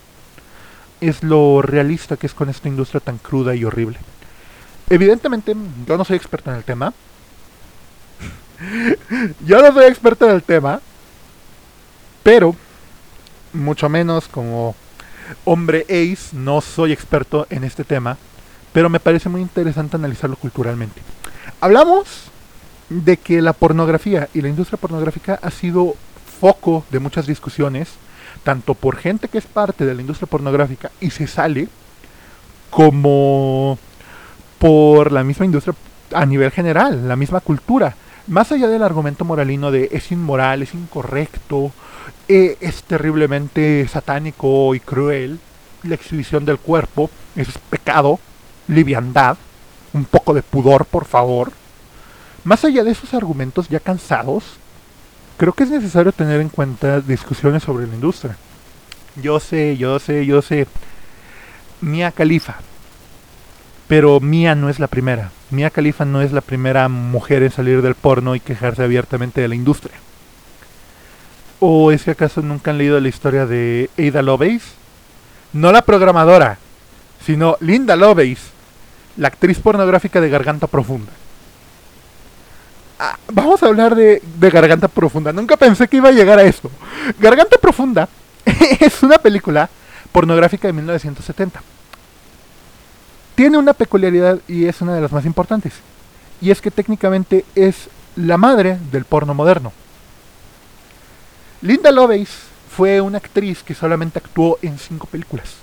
[1.01, 3.97] es lo realista que es con esta industria tan cruda y horrible.
[4.89, 5.53] Evidentemente,
[5.85, 6.93] yo no soy experto en el tema.
[9.45, 10.81] Yo no soy experto en el tema,
[12.23, 12.55] pero
[13.53, 14.75] mucho menos como
[15.45, 18.17] hombre ace, no soy experto en este tema,
[18.73, 21.01] pero me parece muy interesante analizarlo culturalmente.
[21.61, 22.29] Hablamos
[22.89, 25.95] de que la pornografía y la industria pornográfica ha sido
[26.39, 27.89] foco de muchas discusiones,
[28.43, 31.67] tanto por gente que es parte de la industria pornográfica y se sale,
[32.69, 33.77] como
[34.57, 35.75] por la misma industria
[36.13, 37.95] a nivel general, la misma cultura.
[38.29, 41.71] Más allá del argumento moralino de es inmoral, es incorrecto,
[42.27, 45.39] eh, es terriblemente satánico y cruel,
[45.81, 48.19] la exhibición del cuerpo es pecado,
[48.67, 49.35] liviandad,
[49.93, 51.51] un poco de pudor, por favor.
[52.43, 54.43] Más allá de esos argumentos ya cansados,
[55.37, 58.37] creo que es necesario tener en cuenta discusiones sobre la industria.
[59.19, 60.67] Yo sé, yo sé, yo sé.
[61.81, 62.57] Mia Khalifa.
[63.87, 65.31] Pero Mia no es la primera.
[65.51, 69.47] Mia Khalifa no es la primera mujer en salir del porno y quejarse abiertamente de
[69.47, 69.95] la industria.
[71.59, 74.67] ¿O es que acaso nunca han leído la historia de Ada Lovelace?
[75.51, 76.57] No la programadora,
[77.25, 78.51] sino Linda Lovelace,
[79.17, 81.11] la actriz pornográfica de Garganta Profunda.
[82.99, 85.31] Ah, vamos a hablar de, Garganta Profunda.
[85.33, 86.69] Nunca pensé que iba a llegar a esto.
[87.17, 88.07] Garganta Profunda
[88.79, 89.69] es una película
[90.11, 91.61] pornográfica de 1970.
[93.39, 95.71] Tiene una peculiaridad y es una de las más importantes.
[96.41, 97.87] Y es que técnicamente es
[98.17, 99.71] la madre del porno moderno.
[101.61, 102.33] Linda Lovelace
[102.69, 105.53] fue una actriz que solamente actuó en cinco películas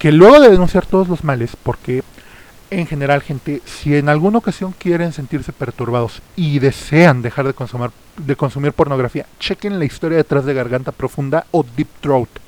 [0.00, 2.02] que luego de denunciar todos los males, porque
[2.70, 7.90] en general, gente, si en alguna ocasión quieren sentirse perturbados y desean dejar de consumir,
[8.16, 12.45] de consumir pornografía, chequen la historia detrás de Garganta Profunda o Deep Throat.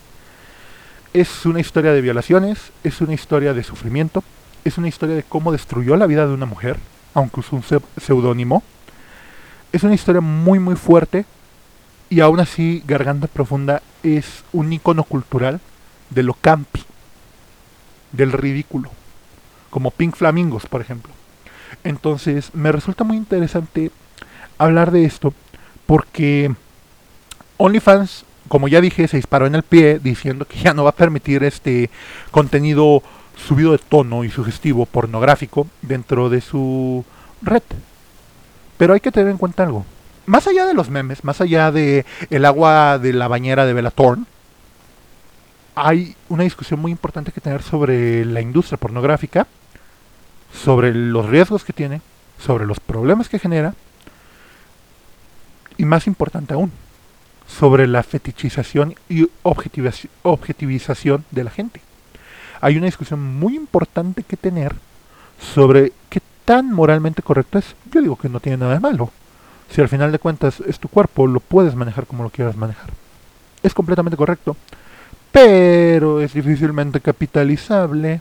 [1.19, 4.23] Es una historia de violaciones, es una historia de sufrimiento,
[4.65, 6.77] es una historia de cómo destruyó la vida de una mujer,
[7.13, 7.65] aunque usó un
[8.01, 8.63] seudónimo.
[9.73, 11.27] Es una historia muy muy fuerte
[12.09, 15.61] y aún así Garganta Profunda es un icono cultural
[16.11, 16.85] de lo campi
[18.13, 18.89] del ridículo,
[19.71, 21.13] como Pink Flamingos, por ejemplo.
[21.83, 23.91] Entonces, me resulta muy interesante
[24.57, 25.35] hablar de esto
[25.85, 26.55] porque
[27.57, 30.95] OnlyFans, como ya dije, se disparó en el pie diciendo que ya no va a
[30.95, 31.91] permitir este
[32.31, 33.03] contenido
[33.37, 37.05] subido de tono y sugestivo pornográfico dentro de su
[37.43, 37.63] red.
[38.77, 39.85] Pero hay que tener en cuenta algo.
[40.27, 43.91] Más allá de los memes, más allá de el agua de la bañera de Bella
[43.91, 44.25] Thorne,
[45.75, 49.47] hay una discusión muy importante que tener sobre la industria pornográfica,
[50.53, 52.01] sobre los riesgos que tiene,
[52.39, 53.75] sobre los problemas que genera
[55.77, 56.73] y más importante aún,
[57.49, 61.81] sobre la fetichización y objetivización de la gente.
[62.61, 64.75] Hay una discusión muy importante que tener
[65.41, 67.75] sobre qué tan moralmente correcto es.
[67.91, 69.11] Yo digo que no tiene nada de malo.
[69.71, 72.91] Si al final de cuentas es tu cuerpo, lo puedes manejar como lo quieras manejar.
[73.63, 74.57] Es completamente correcto
[75.33, 78.21] pero es difícilmente capitalizable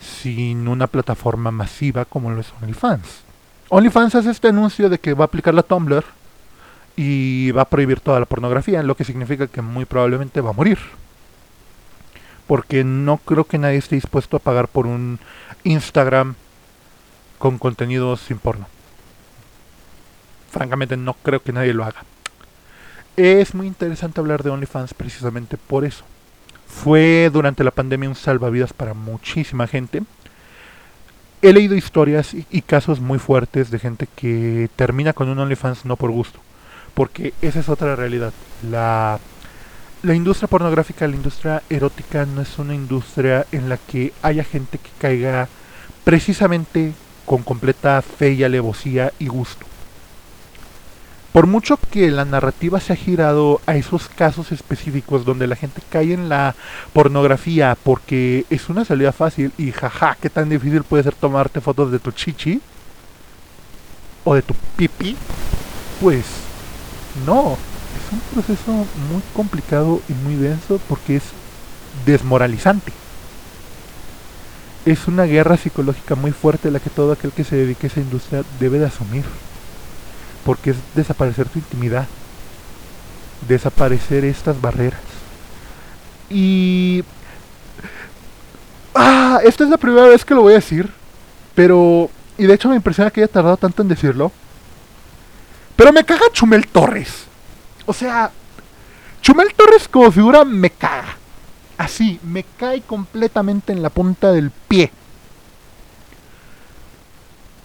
[0.00, 3.22] sin una plataforma masiva como lo es OnlyFans.
[3.68, 6.04] OnlyFans hace este anuncio de que va a aplicar la Tumblr
[6.96, 10.54] y va a prohibir toda la pornografía, lo que significa que muy probablemente va a
[10.54, 10.78] morir.
[12.46, 15.18] Porque no creo que nadie esté dispuesto a pagar por un
[15.64, 16.34] Instagram
[17.38, 18.66] con contenido sin porno.
[20.50, 22.04] Francamente no creo que nadie lo haga.
[23.16, 26.04] Es muy interesante hablar de OnlyFans precisamente por eso.
[26.66, 30.02] Fue durante la pandemia un salvavidas para muchísima gente.
[31.42, 35.96] He leído historias y, casos muy fuertes de gente que termina con un OnlyFans no
[35.96, 36.40] por gusto.
[36.94, 38.32] Porque esa es otra realidad.
[38.70, 39.18] La,
[40.02, 44.78] la industria pornográfica, la industria erótica no es una industria en la que haya gente
[44.78, 45.48] que caiga
[46.04, 46.92] precisamente
[47.24, 49.66] con completa fe y alevosía y gusto
[51.32, 55.80] por mucho que la narrativa se ha girado a esos casos específicos donde la gente
[55.88, 56.54] cae en la
[56.92, 61.90] pornografía porque es una salida fácil y jaja, qué tan difícil puede ser tomarte fotos
[61.90, 62.60] de tu chichi
[64.24, 65.16] o de tu pipi,
[66.02, 66.26] pues
[67.26, 67.56] no,
[67.96, 71.24] es un proceso muy complicado y muy denso porque es
[72.06, 72.92] desmoralizante.
[74.84, 78.00] Es una guerra psicológica muy fuerte la que todo aquel que se dedique a esa
[78.00, 79.24] industria debe de asumir
[80.44, 82.06] porque es desaparecer tu intimidad,
[83.48, 85.00] desaparecer estas barreras.
[86.30, 87.04] Y...
[88.94, 90.90] Ah, esta es la primera vez que lo voy a decir,
[91.54, 92.10] pero...
[92.38, 94.32] Y de hecho me impresiona que haya tardado tanto en decirlo.
[95.76, 97.24] Pero me caga Chumel Torres.
[97.86, 98.30] O sea,
[99.20, 101.16] Chumel Torres como figura me caga.
[101.78, 104.90] Así, me cae completamente en la punta del pie.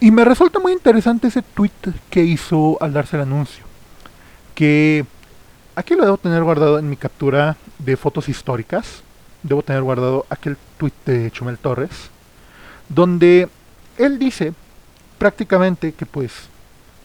[0.00, 1.72] Y me resulta muy interesante ese tweet
[2.10, 3.64] que hizo al darse el anuncio.
[4.54, 5.04] Que
[5.74, 9.02] aquí lo debo tener guardado en mi captura de fotos históricas.
[9.42, 12.10] Debo tener guardado aquel tweet de Chumel Torres.
[12.88, 13.48] Donde
[13.98, 14.54] él dice
[15.18, 16.32] prácticamente que pues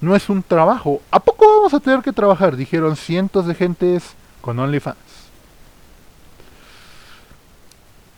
[0.04, 1.02] no es un trabajo.
[1.12, 2.58] ¿A poco vamos a tener que trabajar?
[2.58, 4.98] Dijeron cientos de gentes con OnlyFans.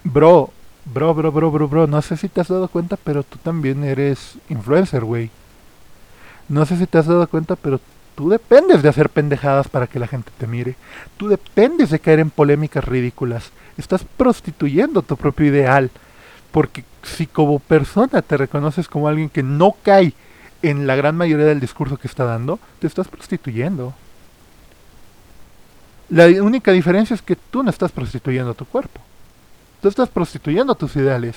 [0.03, 0.49] Bro,
[0.86, 3.83] bro, bro, bro, bro, bro, no sé si te has dado cuenta, pero tú también
[3.83, 5.29] eres influencer, güey.
[6.49, 7.79] No sé si te has dado cuenta, pero
[8.15, 10.75] tú dependes de hacer pendejadas para que la gente te mire.
[11.17, 13.51] Tú dependes de caer en polémicas ridículas.
[13.77, 15.91] Estás prostituyendo tu propio ideal.
[16.51, 20.13] Porque si como persona te reconoces como alguien que no cae
[20.70, 23.93] en la gran mayoría del discurso que está dando, te estás prostituyendo.
[26.09, 29.01] La única diferencia es que tú no estás prostituyendo tu cuerpo.
[29.82, 31.36] Tú estás prostituyendo tus ideales.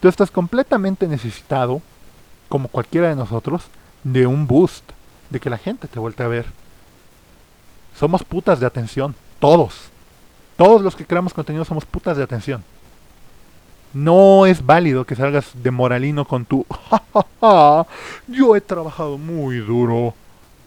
[0.00, 1.80] Tú estás completamente necesitado,
[2.48, 3.62] como cualquiera de nosotros,
[4.02, 4.84] de un boost,
[5.30, 6.46] de que la gente te vuelva a ver.
[7.98, 9.90] Somos putas de atención, todos.
[10.56, 12.64] Todos los que creamos contenido somos putas de atención.
[13.94, 16.64] No es válido que salgas de moralino con tu...
[18.28, 20.14] Yo he trabajado muy duro.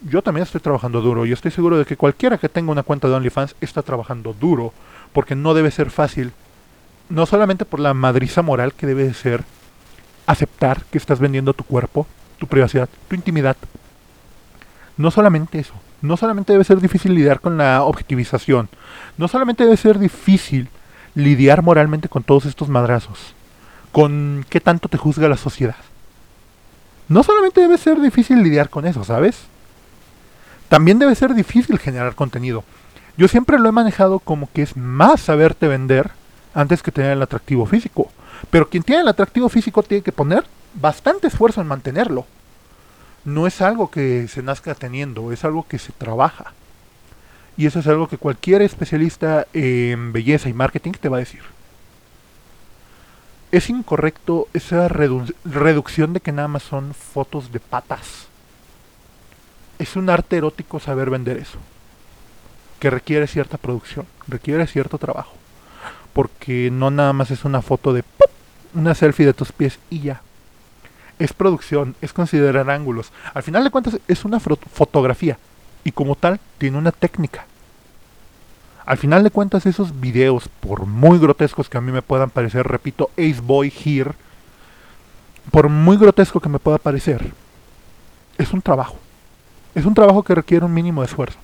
[0.02, 3.08] Yo también estoy trabajando duro y estoy seguro de que cualquiera que tenga una cuenta
[3.08, 4.72] de OnlyFans está trabajando duro.
[5.12, 6.32] Porque no debe ser fácil.
[7.08, 9.44] No solamente por la madriza moral que debe ser
[10.26, 12.06] aceptar que estás vendiendo tu cuerpo,
[12.38, 13.56] tu privacidad, tu intimidad.
[14.96, 15.74] No solamente eso.
[16.02, 18.68] No solamente debe ser difícil lidiar con la objetivización.
[19.16, 20.68] No solamente debe ser difícil
[21.16, 23.34] lidiar moralmente con todos estos madrazos,
[23.90, 25.76] con qué tanto te juzga la sociedad.
[27.08, 29.46] No solamente debe ser difícil lidiar con eso, ¿sabes?
[30.68, 32.64] También debe ser difícil generar contenido.
[33.16, 36.10] Yo siempre lo he manejado como que es más saberte vender
[36.52, 38.10] antes que tener el atractivo físico.
[38.50, 40.44] Pero quien tiene el atractivo físico tiene que poner
[40.74, 42.26] bastante esfuerzo en mantenerlo.
[43.24, 46.52] No es algo que se nazca teniendo, es algo que se trabaja.
[47.56, 51.40] Y eso es algo que cualquier especialista en belleza y marketing te va a decir.
[53.50, 58.26] Es incorrecto esa reducción de que nada más son fotos de patas.
[59.78, 61.58] Es un arte erótico saber vender eso.
[62.80, 65.32] Que requiere cierta producción, requiere cierto trabajo.
[66.12, 68.04] Porque no nada más es una foto de
[68.74, 70.20] una selfie de tus pies y ya.
[71.18, 73.12] Es producción, es considerar ángulos.
[73.32, 75.38] Al final de cuentas es una fotografía
[75.86, 77.46] y como tal tiene una técnica.
[78.84, 82.66] Al final de cuentas esos videos, por muy grotescos que a mí me puedan parecer,
[82.66, 84.10] repito, Ace Boy Here,
[85.52, 87.32] por muy grotesco que me pueda parecer,
[88.36, 88.96] es un trabajo.
[89.76, 91.38] Es un trabajo que requiere un mínimo de esfuerzo.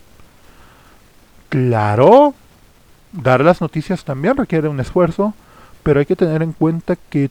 [1.49, 2.35] Claro,
[3.13, 5.35] dar las noticias también requiere un esfuerzo,
[5.85, 7.31] pero hay que tener en cuenta que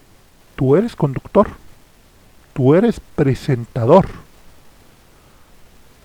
[0.55, 1.49] tú eres conductor,
[2.53, 4.07] tú eres presentador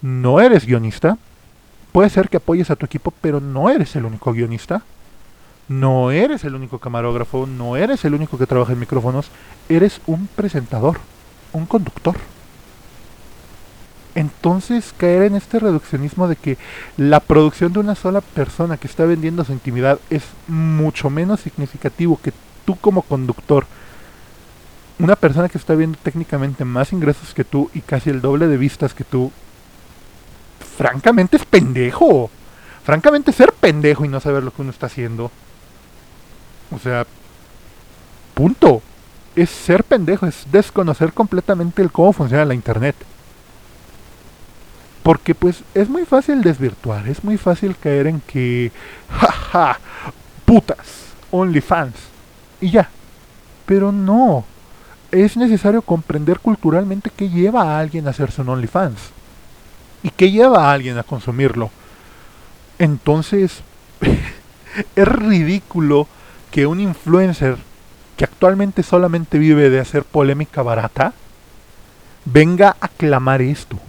[0.07, 1.19] no eres guionista.
[1.91, 4.83] Puede ser que apoyes a tu equipo, pero no eres el único guionista.
[5.69, 9.31] No eres el único camarógrafo, no eres el único que trabaja en micrófonos.
[9.69, 10.99] Eres un presentador,
[11.53, 12.15] un conductor.
[14.15, 16.57] Entonces caer en este reduccionismo de que
[16.97, 22.21] la producción de una sola persona que está vendiendo su intimidad es mucho menos significativo
[22.23, 22.33] que
[22.65, 23.67] tú como conductor.
[25.01, 28.57] Una persona que está viendo técnicamente más ingresos que tú y casi el doble de
[28.57, 29.33] vistas que tú
[30.77, 32.31] francamente es pendejo.
[32.85, 35.31] Francamente ser pendejo y no saber lo que uno está haciendo.
[36.71, 37.07] O sea,
[38.35, 38.83] punto.
[39.35, 42.97] Es ser pendejo, es desconocer completamente el cómo funciona la internet.
[45.03, 48.73] Porque pues es muy fácil desvirtuar, es muy fácil caer en que,
[49.11, 49.79] jaja,
[50.47, 51.95] putas, OnlyFans,
[52.63, 52.89] y ya.
[53.67, 54.45] Pero no,
[55.13, 59.16] es necesario comprender culturalmente qué lleva a alguien a hacerse un OnlyFans
[60.07, 61.69] y qué lleva a alguien a consumirlo.
[62.79, 63.63] Entonces,
[64.95, 66.07] es ridículo
[66.53, 67.57] que un influencer
[68.17, 71.13] que actualmente solamente vive de hacer polémica barata,
[72.25, 73.81] venga a clamar esto.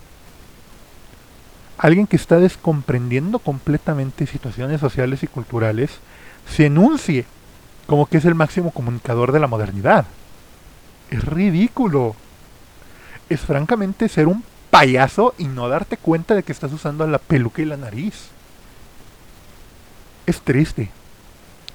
[1.78, 5.99] Alguien que está descomprendiendo completamente situaciones sociales y culturales,
[6.49, 7.28] se enuncie
[7.86, 10.07] como que es el máximo comunicador de la modernidad.
[11.11, 12.15] Es ridículo.
[13.30, 17.61] Es francamente ser un payaso y no darte cuenta de que estás usando la peluca
[17.61, 18.30] y la nariz.
[20.26, 20.91] Es triste.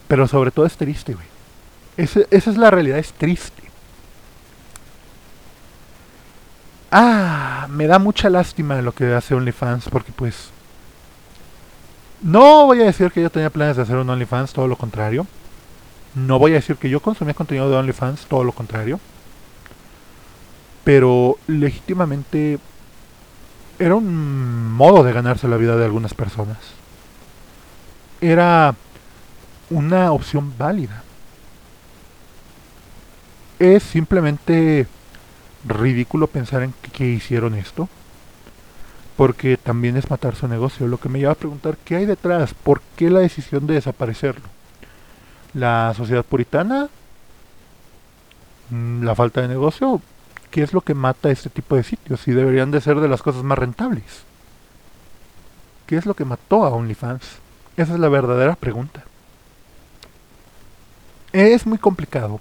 [0.08, 1.26] Pero sobre todo es triste, güey.
[1.96, 3.62] esa es la realidad, es triste.
[6.94, 10.50] Ah, me da mucha lástima lo que hace OnlyFans porque pues...
[12.20, 15.26] No voy a decir que yo tenía planes de hacer un OnlyFans, todo lo contrario.
[16.14, 19.00] No voy a decir que yo consumía contenido de OnlyFans, todo lo contrario.
[20.84, 22.58] Pero legítimamente
[23.82, 26.58] era un modo de ganarse la vida de algunas personas.
[28.20, 28.76] Era
[29.70, 31.02] una opción válida.
[33.58, 34.86] Es simplemente
[35.66, 37.88] ridículo pensar en que, hicieron esto.
[39.16, 40.86] Porque también es matar su negocio.
[40.86, 42.54] Lo que me lleva a preguntar qué hay detrás.
[42.54, 44.46] ¿Por qué la decisión de desaparecerlo?
[45.54, 46.88] ¿La sociedad puritana?
[48.70, 50.00] ¿La falta de negocio?
[50.52, 52.28] ¿Qué es lo que mata este tipo de sitios?
[52.28, 54.04] Y deberían de ser de las cosas más rentables.
[55.86, 57.24] ¿Qué es lo que mató a OnlyFans?
[57.78, 59.02] Esa es la verdadera pregunta.
[61.32, 62.38] Es muy complicado.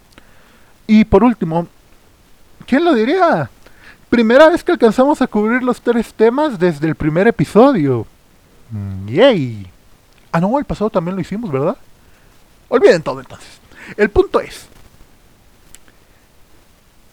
[0.87, 1.67] Y por último,
[2.67, 3.49] ¿quién lo diría?
[4.09, 8.05] Primera vez que alcanzamos a cubrir los tres temas desde el primer episodio.
[8.71, 9.67] Mm, ¡Yay!
[10.33, 11.77] Ah, no, el pasado también lo hicimos, ¿verdad?
[12.67, 13.61] Olviden todo entonces.
[13.95, 14.67] El punto es,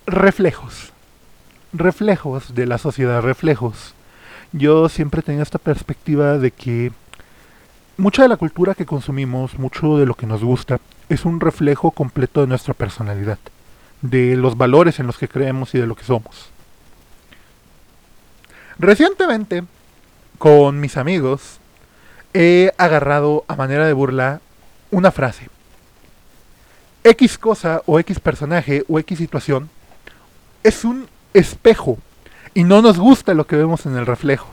[0.08, 0.92] reflejos.
[1.72, 3.94] Reflejos de la sociedad, reflejos.
[4.52, 6.92] Yo siempre tenía esta perspectiva de que
[7.98, 10.80] mucha de la cultura que consumimos, mucho de lo que nos gusta,
[11.10, 13.38] es un reflejo completo de nuestra personalidad,
[14.00, 16.50] de los valores en los que creemos y de lo que somos.
[18.78, 19.64] Recientemente,
[20.38, 21.58] con mis amigos,
[22.32, 24.40] he agarrado a manera de burla
[24.90, 25.48] una frase.
[27.04, 29.68] X cosa o X personaje o X situación
[30.62, 31.98] es un espejo
[32.54, 34.48] y no nos gusta lo que vemos en el reflejo.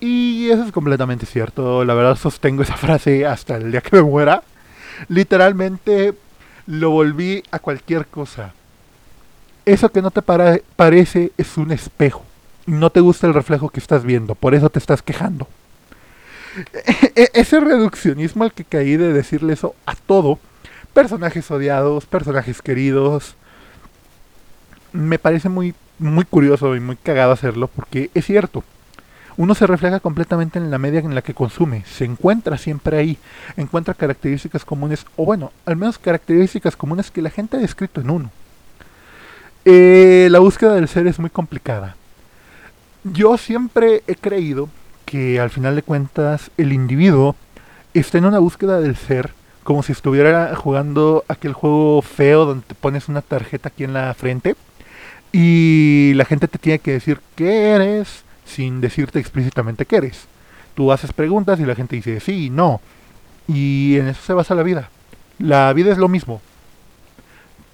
[0.00, 1.84] Y eso es completamente cierto.
[1.84, 4.42] La verdad sostengo esa frase hasta el día que me muera.
[5.08, 6.14] Literalmente
[6.66, 8.54] lo volví a cualquier cosa.
[9.66, 12.24] Eso que no te parece es un espejo.
[12.66, 14.34] No te gusta el reflejo que estás viendo.
[14.34, 15.46] Por eso te estás quejando.
[16.74, 20.38] E-, e-, ese reduccionismo al que caí de decirle eso a todo.
[20.94, 23.36] Personajes odiados, personajes queridos,
[24.92, 28.64] me parece muy, muy curioso y muy cagado hacerlo porque es cierto.
[29.36, 33.18] Uno se refleja completamente en la media en la que consume, se encuentra siempre ahí,
[33.56, 38.10] encuentra características comunes, o bueno, al menos características comunes que la gente ha descrito en
[38.10, 38.30] uno.
[39.64, 41.96] Eh, la búsqueda del ser es muy complicada.
[43.04, 44.68] Yo siempre he creído
[45.06, 47.34] que al final de cuentas el individuo
[47.94, 49.32] está en una búsqueda del ser
[49.64, 54.12] como si estuviera jugando aquel juego feo donde te pones una tarjeta aquí en la
[54.14, 54.56] frente
[55.32, 60.26] y la gente te tiene que decir qué eres sin decirte explícitamente qué eres.
[60.74, 62.80] Tú haces preguntas y la gente dice sí, y no.
[63.46, 64.90] Y en eso se basa la vida.
[65.38, 66.40] La vida es lo mismo.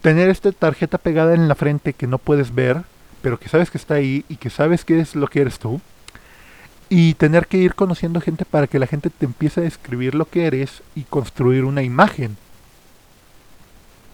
[0.03, 2.83] Tener esta tarjeta pegada en la frente que no puedes ver,
[3.23, 5.81] pero que sabes que está ahí y que sabes qué es lo que eres tú.
[6.89, 10.29] Y tener que ir conociendo gente para que la gente te empiece a describir lo
[10.29, 12.37] que eres y construir una imagen.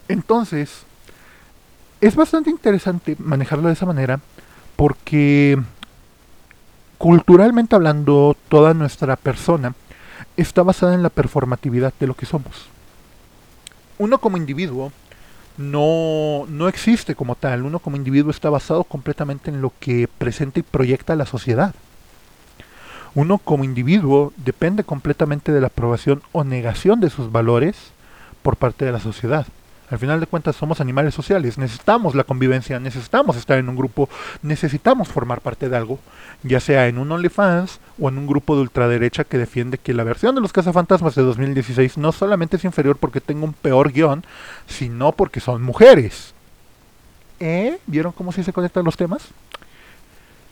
[0.08, 0.84] Entonces,
[2.02, 4.18] es bastante interesante manejarlo de esa manera
[4.74, 5.56] porque
[6.98, 9.74] culturalmente hablando toda nuestra persona
[10.36, 12.66] está basada en la performatividad de lo que somos.
[13.98, 14.90] Uno como individuo
[15.56, 20.58] no, no existe como tal, uno como individuo está basado completamente en lo que presenta
[20.58, 21.72] y proyecta la sociedad.
[23.14, 27.76] Uno como individuo depende completamente de la aprobación o negación de sus valores
[28.42, 29.46] por parte de la sociedad.
[29.92, 34.08] Al final de cuentas somos animales sociales, necesitamos la convivencia, necesitamos estar en un grupo,
[34.40, 35.98] necesitamos formar parte de algo,
[36.42, 40.02] ya sea en un OnlyFans o en un grupo de ultraderecha que defiende que la
[40.02, 44.24] versión de los cazafantasmas de 2016 no solamente es inferior porque tenga un peor guion,
[44.66, 46.32] sino porque son mujeres.
[47.38, 47.78] ¿Eh?
[47.86, 49.28] ¿Vieron cómo se conectan los temas?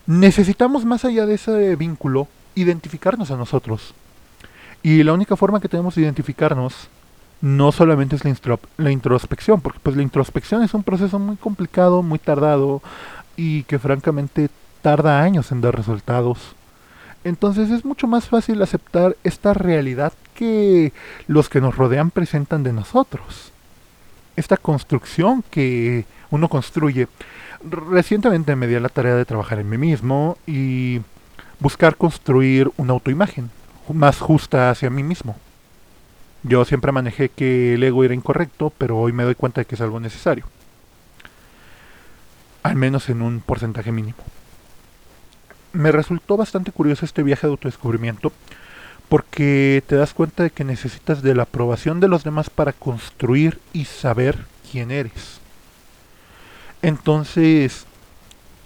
[0.05, 3.95] Necesitamos más allá de ese vínculo identificarnos a nosotros.
[4.83, 6.91] Y la única forma que tenemos de identificarnos
[7.41, 12.19] no solamente es la, introspección, porque pues la introspección es un proceso muy complicado, muy
[12.19, 12.83] tardado
[13.37, 14.51] y que francamente
[14.83, 16.55] tarda años en dar resultados.
[17.25, 20.93] Entonces es mucho más fácil aceptar esta realidad que
[21.27, 23.53] los que nos rodean presentan de nosotros.
[24.37, 27.09] Esta construcción que uno construye.
[27.63, 31.01] Recientemente me di a la tarea de trabajar en mí mismo y
[31.59, 33.51] buscar construir una autoimagen
[33.93, 35.37] más justa hacia mí mismo.
[36.43, 39.75] Yo siempre manejé que el ego era incorrecto, pero hoy me doy cuenta de que
[39.75, 40.45] es algo necesario.
[42.63, 44.19] Al menos en un porcentaje mínimo.
[45.73, 48.33] Me resultó bastante curioso este viaje de autodescubrimiento
[49.09, 53.59] porque te das cuenta de que necesitas de la aprobación de los demás para construir
[53.73, 55.41] y saber quién eres.
[56.83, 57.87] Entonces,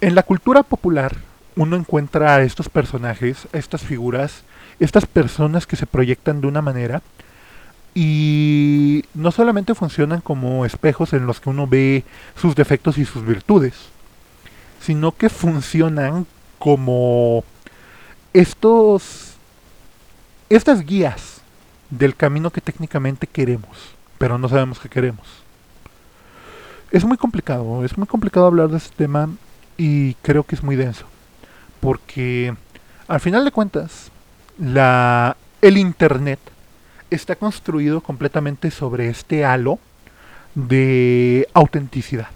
[0.01, 1.15] En la cultura popular
[1.55, 4.43] uno encuentra a estos personajes, a estas figuras,
[4.79, 7.01] estas personas que se proyectan de una manera
[7.97, 12.03] y no solamente funcionan como espejos en los que uno ve
[12.35, 13.73] sus defectos y sus virtudes,
[14.81, 16.27] sino que funcionan
[16.59, 17.45] como
[18.33, 19.35] estos
[20.49, 21.41] estas guías
[21.89, 25.25] del camino que técnicamente queremos, pero no sabemos que queremos.
[26.91, 29.29] Es muy complicado, es muy complicado hablar de este tema
[29.77, 31.05] y creo que es muy denso,
[31.79, 32.53] porque
[33.07, 34.11] al final de cuentas
[34.59, 36.39] la el internet
[37.15, 39.79] está construido completamente sobre este halo
[40.53, 42.27] de autenticidad.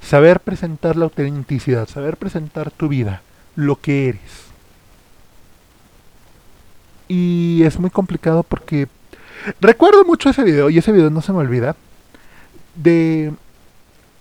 [0.00, 3.22] Saber presentar la autenticidad, saber presentar tu vida,
[3.54, 4.52] lo que eres.
[7.08, 8.88] Y es muy complicado porque
[9.60, 11.76] recuerdo mucho ese video, y ese video no se me olvida,
[12.74, 13.32] de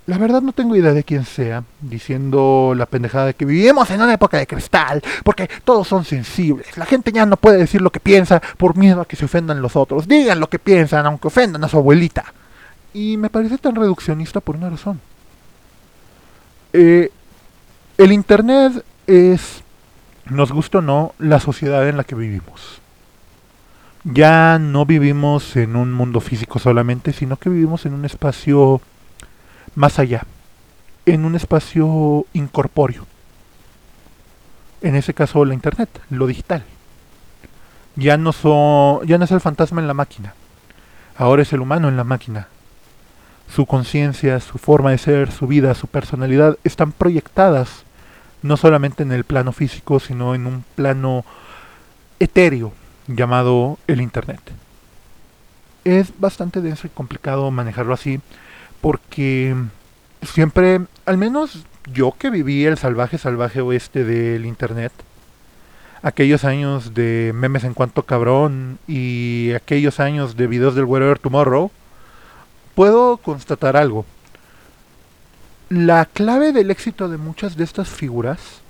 [0.07, 4.01] la verdad no tengo idea de quién sea, diciendo la pendejada de que vivimos en
[4.01, 6.75] una época de cristal, porque todos son sensibles.
[6.77, 9.61] La gente ya no puede decir lo que piensa por miedo a que se ofendan
[9.61, 10.07] los otros.
[10.07, 12.33] Digan lo que piensan, aunque ofendan a su abuelita.
[12.93, 14.99] Y me parece tan reduccionista por una razón.
[16.73, 17.11] Eh,
[17.97, 19.63] el Internet es,
[20.25, 22.81] nos gusta o no, la sociedad en la que vivimos.
[24.03, 28.81] Ya no vivimos en un mundo físico solamente, sino que vivimos en un espacio
[29.75, 30.25] más allá,
[31.05, 33.05] en un espacio incorpóreo.
[34.81, 36.63] En ese caso la internet, lo digital.
[37.95, 40.33] Ya no, so, ya no es el fantasma en la máquina,
[41.17, 42.47] ahora es el humano en la máquina.
[43.53, 47.83] Su conciencia, su forma de ser, su vida, su personalidad están proyectadas
[48.41, 51.25] no solamente en el plano físico, sino en un plano
[52.19, 52.73] etéreo
[53.07, 54.39] llamado el Internet.
[55.83, 58.21] Es bastante denso y complicado manejarlo así,
[58.81, 59.55] porque
[60.23, 64.91] siempre, al menos yo que viví el salvaje, salvaje oeste del Internet,
[66.01, 71.71] aquellos años de memes en cuanto cabrón y aquellos años de videos del Wherever Tomorrow,
[72.75, 74.05] puedo constatar algo.
[75.69, 78.61] La clave del éxito de muchas de estas figuras,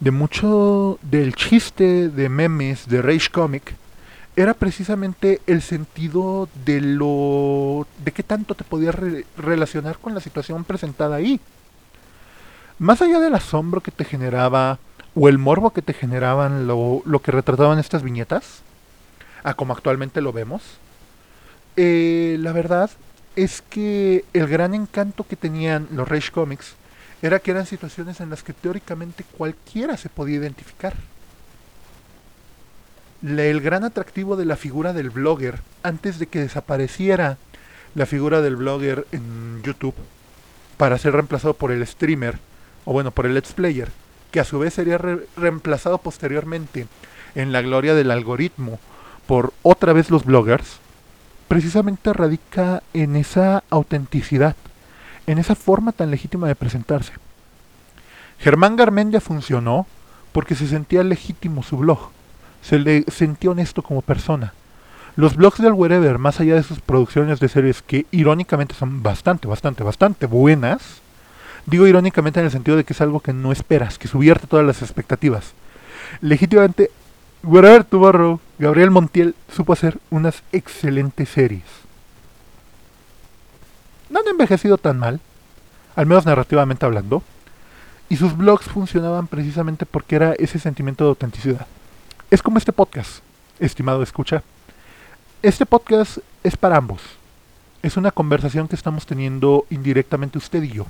[0.00, 3.74] de mucho del chiste de memes de Rage Comic,
[4.38, 8.94] era precisamente el sentido de lo de qué tanto te podías
[9.36, 11.40] relacionar con la situación presentada ahí.
[12.78, 14.78] Más allá del asombro que te generaba
[15.16, 18.62] o el morbo que te generaban lo, lo que retrataban estas viñetas,
[19.42, 20.62] a como actualmente lo vemos,
[21.76, 22.90] eh, la verdad
[23.34, 26.76] es que el gran encanto que tenían los Rage Comics
[27.22, 30.94] era que eran situaciones en las que teóricamente cualquiera se podía identificar
[33.22, 37.36] el gran atractivo de la figura del blogger antes de que desapareciera
[37.94, 39.94] la figura del blogger en YouTube
[40.76, 42.38] para ser reemplazado por el streamer
[42.84, 43.88] o bueno por el let's player
[44.30, 44.98] que a su vez sería
[45.36, 46.86] reemplazado posteriormente
[47.34, 48.78] en la gloria del algoritmo
[49.26, 50.78] por otra vez los bloggers
[51.48, 54.54] precisamente radica en esa autenticidad
[55.28, 57.12] en esa forma tan legítima de presentarse.
[58.38, 59.86] Germán Garmendia funcionó
[60.32, 62.10] porque se sentía legítimo su blog
[62.62, 64.52] se le sentía honesto como persona.
[65.16, 69.48] Los blogs del Wherever, más allá de sus producciones de series que irónicamente son bastante,
[69.48, 71.00] bastante, bastante buenas,
[71.66, 74.64] digo irónicamente en el sentido de que es algo que no esperas, que subierte todas
[74.64, 75.54] las expectativas.
[76.20, 76.90] Legítimamente,
[77.42, 81.64] Wherever Tomorrow, Gabriel Montiel supo hacer unas excelentes series.
[84.10, 85.20] No han envejecido tan mal,
[85.96, 87.22] al menos narrativamente hablando,
[88.08, 91.66] y sus blogs funcionaban precisamente porque era ese sentimiento de autenticidad.
[92.30, 93.20] Es como este podcast,
[93.58, 94.42] estimado escucha.
[95.40, 97.00] Este podcast es para ambos.
[97.82, 100.86] Es una conversación que estamos teniendo indirectamente usted y yo.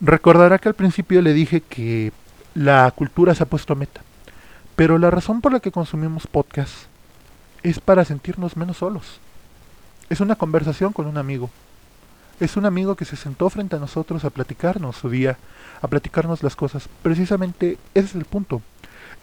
[0.00, 2.10] Recordará que al principio le dije que
[2.56, 4.00] la cultura se ha puesto a meta.
[4.74, 6.74] Pero la razón por la que consumimos podcast
[7.62, 9.20] es para sentirnos menos solos.
[10.10, 11.48] Es una conversación con un amigo.
[12.40, 15.38] Es un amigo que se sentó frente a nosotros a platicarnos su día,
[15.80, 16.88] a platicarnos las cosas.
[17.02, 18.62] Precisamente ese es el punto.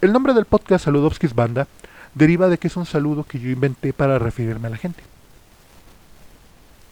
[0.05, 1.67] El nombre del podcast Saludowski's Banda
[2.13, 5.01] deriva de que es un saludo que yo inventé para referirme a la gente.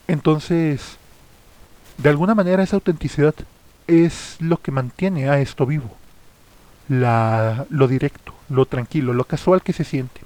[0.08, 0.98] Entonces,
[2.00, 3.36] de alguna manera esa autenticidad
[3.86, 5.96] es lo que mantiene a esto vivo.
[6.90, 10.22] La, lo directo, lo tranquilo, lo casual que se siente.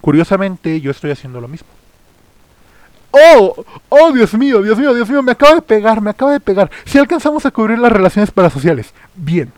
[0.00, 1.68] Curiosamente, yo estoy haciendo lo mismo.
[3.12, 3.64] ¡Oh!
[3.88, 5.22] ¡Oh, Dios mío, Dios mío, Dios mío!
[5.22, 6.72] Me acaba de pegar, me acaba de pegar.
[6.86, 8.92] Si alcanzamos a cubrir las relaciones parasociales.
[9.14, 9.52] Bien.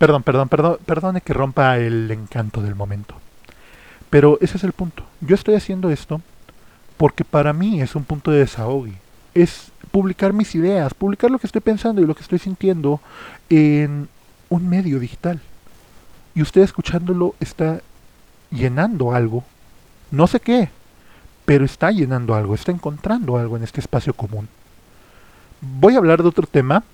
[0.00, 3.16] Perdón, perdón, perdón, perdone que rompa el encanto del momento.
[4.08, 5.04] Pero ese es el punto.
[5.20, 6.22] Yo estoy haciendo esto
[6.96, 8.86] porque para mí es un punto de desahogo.
[9.34, 12.98] Es publicar mis ideas, publicar lo que estoy pensando y lo que estoy sintiendo
[13.50, 14.08] en
[14.48, 15.38] un medio digital.
[16.34, 17.82] Y usted escuchándolo está
[18.50, 19.44] llenando algo.
[20.10, 20.70] No sé qué,
[21.44, 24.48] pero está llenando algo, está encontrando algo en este espacio común.
[25.60, 26.84] Voy a hablar de otro tema.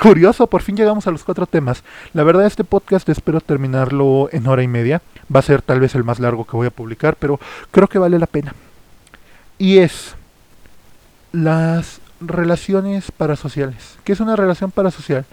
[0.00, 1.82] Curioso, por fin llegamos a los cuatro temas.
[2.14, 5.02] La verdad este podcast espero terminarlo en hora y media.
[5.34, 7.40] Va a ser tal vez el más largo que voy a publicar, pero
[7.72, 8.54] creo que vale la pena.
[9.58, 10.14] Y es
[11.32, 13.98] las relaciones parasociales.
[14.04, 15.24] ¿Qué es una relación parasocial?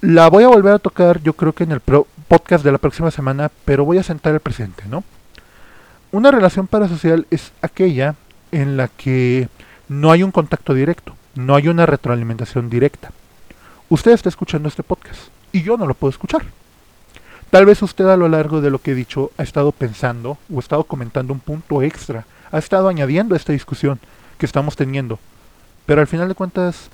[0.00, 3.12] La voy a volver a tocar yo creo que en el podcast de la próxima
[3.12, 5.04] semana, pero voy a sentar el presente, ¿no?
[6.10, 8.16] Una relación parasocial es aquella
[8.50, 9.48] en la que
[9.88, 13.12] no hay un contacto directo, no hay una retroalimentación directa.
[13.88, 16.44] Usted está escuchando este podcast y yo no lo puedo escuchar.
[17.50, 20.56] Tal vez usted a lo largo de lo que he dicho ha estado pensando o
[20.56, 24.00] ha estado comentando un punto extra, ha estado añadiendo a esta discusión
[24.38, 25.20] que estamos teniendo.
[25.86, 26.90] Pero al final de cuentas,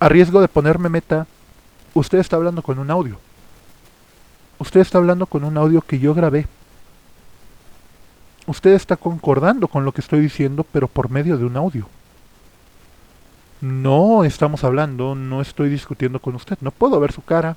[0.00, 1.28] a riesgo de ponerme meta,
[1.94, 3.20] usted está hablando con un audio.
[4.58, 6.48] Usted está hablando con un audio que yo grabé.
[8.46, 11.88] Usted está concordando con lo que estoy diciendo, pero por medio de un audio.
[13.64, 16.58] No estamos hablando, no estoy discutiendo con usted.
[16.60, 17.56] No puedo ver su cara,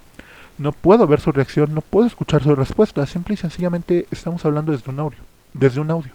[0.58, 3.06] no puedo ver su reacción, no puedo escuchar su respuesta.
[3.06, 5.20] Simple y sencillamente estamos hablando desde un audio.
[5.52, 6.14] Desde un audio.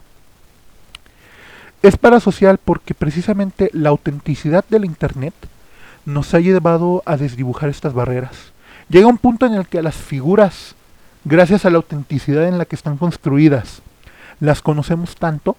[1.82, 5.34] Es parasocial porque precisamente la autenticidad del Internet
[6.06, 8.54] nos ha llevado a desdibujar estas barreras.
[8.88, 10.74] Llega un punto en el que las figuras,
[11.26, 13.82] gracias a la autenticidad en la que están construidas,
[14.40, 15.54] las conocemos tanto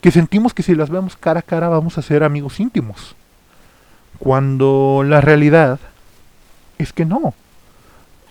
[0.00, 3.16] que sentimos que si las vemos cara a cara vamos a ser amigos íntimos.
[4.18, 5.78] Cuando la realidad
[6.78, 7.34] es que no.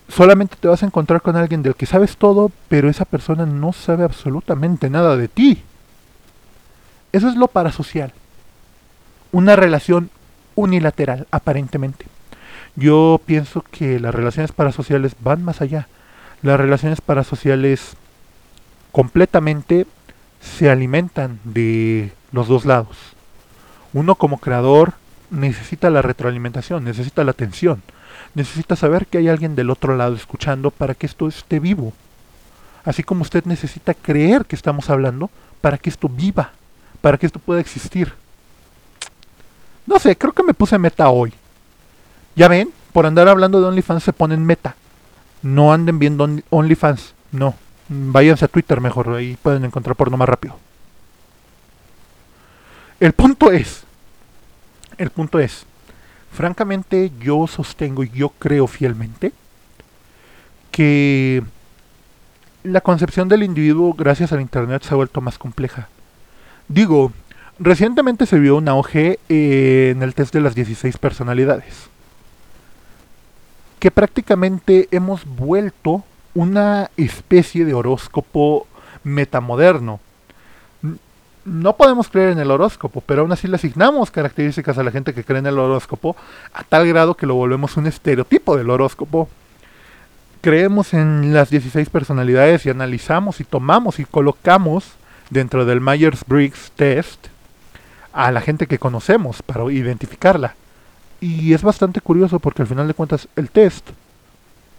[0.10, 3.74] Solamente te vas a encontrar con alguien del que sabes todo, pero esa persona no
[3.74, 5.64] sabe absolutamente nada de ti.
[7.12, 8.14] Eso es lo parasocial.
[9.32, 10.10] Una relación
[10.56, 12.06] unilateral, aparentemente.
[12.76, 15.88] Yo pienso que las relaciones parasociales van más allá.
[16.42, 17.98] Las relaciones parasociales
[18.92, 19.88] completamente
[20.40, 22.98] se alimentan de los dos lados.
[23.94, 24.94] Uno como creador
[25.30, 27.82] necesita la retroalimentación, necesita la atención,
[28.34, 31.94] necesita saber que hay alguien del otro lado escuchando para que esto esté vivo.
[32.86, 35.30] Así como usted necesita creer que estamos hablando
[35.62, 36.52] para que esto viva
[37.02, 38.14] para que esto pueda existir.
[39.86, 41.34] No sé, creo que me puse meta hoy.
[42.36, 44.76] Ya ven, por andar hablando de OnlyFans se ponen meta.
[45.42, 47.56] No anden viendo OnlyFans, no.
[47.88, 50.58] Váyanse a Twitter mejor, ahí pueden encontrar porno más rápido.
[53.00, 53.84] El punto es,
[54.98, 55.66] el punto es,
[56.32, 59.32] francamente yo sostengo y yo creo fielmente
[60.72, 61.44] que
[62.64, 65.88] la concepción del individuo gracias al Internet se ha vuelto más compleja.
[66.68, 67.12] Digo,
[67.60, 71.90] recientemente se vio un auge en el test de las 16 personalidades.
[73.80, 76.04] Que prácticamente hemos vuelto
[76.34, 78.68] una especie de horóscopo
[79.04, 80.00] metamoderno.
[81.48, 85.14] No podemos creer en el horóscopo, pero aún así le asignamos características a la gente
[85.14, 86.18] que cree en el horóscopo
[86.54, 89.30] a tal grado que lo volvemos un estereotipo del horóscopo.
[90.42, 94.92] Creemos en las 16 personalidades y analizamos y tomamos y colocamos
[95.30, 97.28] dentro del Myers-Briggs test
[98.12, 100.54] a la gente que conocemos para identificarla.
[101.22, 103.88] Y es bastante curioso porque al final de cuentas el test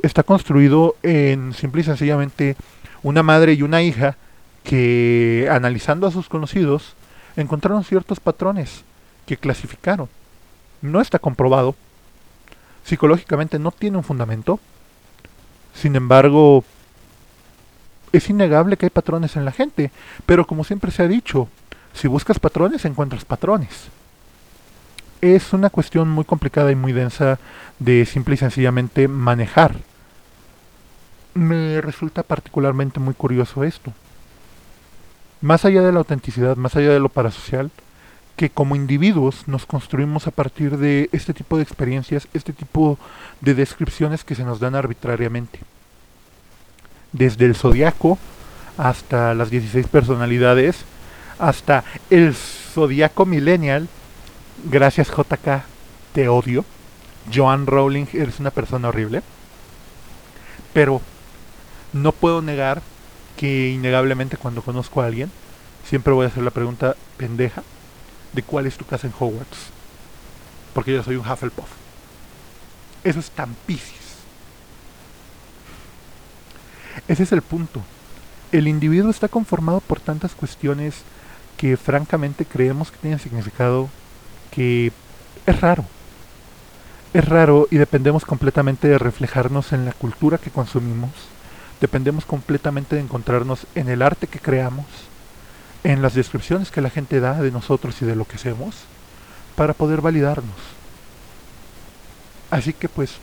[0.02, 2.56] está construido en simple y sencillamente
[3.02, 4.18] una madre y una hija
[4.68, 6.92] que analizando a sus conocidos
[7.36, 8.84] encontraron ciertos patrones
[9.24, 10.10] que clasificaron.
[10.82, 11.74] No está comprobado.
[12.84, 14.60] Psicológicamente no tiene un fundamento.
[15.72, 16.64] Sin embargo,
[18.12, 19.90] es innegable que hay patrones en la gente,
[20.26, 21.48] pero como siempre se ha dicho,
[21.94, 23.88] si buscas patrones encuentras patrones.
[25.22, 27.38] Es una cuestión muy complicada y muy densa
[27.78, 29.76] de simple y sencillamente manejar.
[31.32, 33.94] Me resulta particularmente muy curioso esto.
[35.40, 37.70] Más allá de la autenticidad, más allá de lo parasocial,
[38.36, 42.98] que como individuos nos construimos a partir de este tipo de experiencias, este tipo
[43.40, 45.60] de descripciones que se nos dan arbitrariamente
[47.12, 48.18] desde el zodiaco
[48.76, 50.84] hasta las 16 personalidades,
[51.38, 53.88] hasta el zodiaco millennial.
[54.64, 55.62] Gracias JK,
[56.12, 56.64] te odio.
[57.32, 59.22] Joan Rowling, eres una persona horrible.
[60.72, 61.00] Pero
[61.92, 62.82] no puedo negar
[63.38, 65.30] que innegablemente cuando conozco a alguien,
[65.88, 67.62] siempre voy a hacer la pregunta pendeja
[68.32, 69.70] de cuál es tu casa en Hogwarts.
[70.74, 71.68] Porque yo soy un Hufflepuff.
[73.04, 73.56] Eso es tan.
[77.06, 77.80] Ese es el punto.
[78.50, 81.02] El individuo está conformado por tantas cuestiones
[81.56, 83.88] que francamente creemos que tienen significado,
[84.44, 84.92] porque
[85.46, 85.84] es raro.
[87.14, 91.10] Es raro y dependemos completamente de reflejarnos en la cultura que consumimos.
[91.80, 94.86] Dependemos completamente de encontrarnos en el arte que creamos,
[95.84, 98.74] en las descripciones que la gente da de nosotros y de lo que hacemos,
[99.54, 100.56] para poder validarnos.
[102.50, 103.16] Así que pues,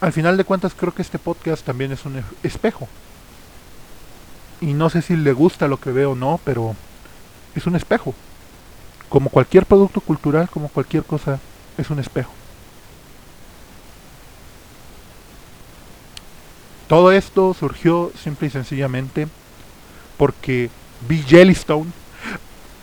[0.00, 2.88] al final de cuentas creo que este podcast también es un espejo.
[4.60, 6.74] Y no sé si le gusta lo que veo o no, pero
[7.54, 8.14] es un espejo.
[9.08, 11.38] Como cualquier producto cultural, como cualquier cosa,
[11.78, 12.32] es un espejo.
[16.90, 19.28] Todo esto surgió simple y sencillamente
[20.16, 20.70] porque
[21.08, 21.86] vi Jellystone.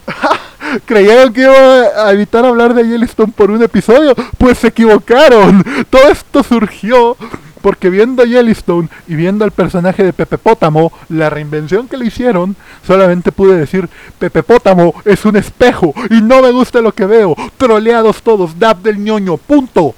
[0.85, 5.61] Creyeron que iba a evitar hablar de Jellystone por un episodio, pues se equivocaron.
[5.89, 7.17] Todo esto surgió
[7.61, 12.55] porque viendo Yellowstone y viendo al personaje de Pepe Pótamo, la reinvención que le hicieron,
[12.87, 13.89] solamente pude decir,
[14.19, 17.35] Pepe Pótamo es un espejo y no me gusta lo que veo.
[17.57, 19.95] Troleados todos, dab del ñoño, punto.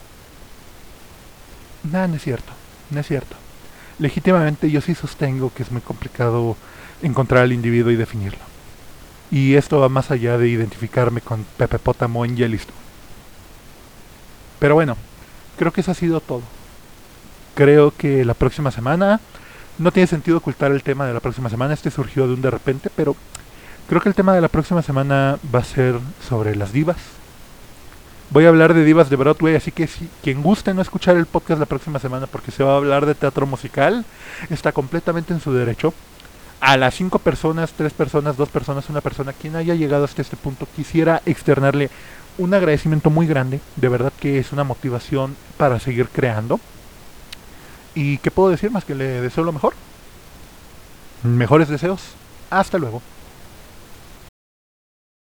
[1.83, 2.51] Nada, no es cierto,
[2.89, 3.35] no es cierto.
[3.99, 6.55] Legítimamente yo sí sostengo que es muy complicado
[7.01, 8.39] encontrar al individuo y definirlo.
[9.31, 12.77] Y esto va más allá de identificarme con Pepe Pótamo en Yellowstone.
[14.59, 14.97] Pero bueno,
[15.57, 16.41] creo que eso ha sido todo
[17.59, 19.19] creo que la próxima semana,
[19.79, 22.49] no tiene sentido ocultar el tema de la próxima semana, este surgió de un de
[22.49, 23.17] repente, pero
[23.89, 26.95] creo que el tema de la próxima semana va a ser sobre las divas.
[28.31, 31.25] Voy a hablar de divas de Broadway, así que si quien guste no escuchar el
[31.25, 34.05] podcast la próxima semana porque se va a hablar de teatro musical,
[34.51, 35.95] está completamente en su derecho.
[36.61, 40.37] A las cinco personas, tres personas, dos personas, una persona, quien haya llegado hasta este
[40.37, 41.89] punto, quisiera externarle
[42.37, 43.61] un agradecimiento muy grande.
[43.77, 46.59] De verdad que es una motivación para seguir creando.
[47.95, 49.73] ¿Y qué puedo decir más que le deseo lo mejor?
[51.23, 52.01] Mejores deseos.
[52.51, 53.01] Hasta luego.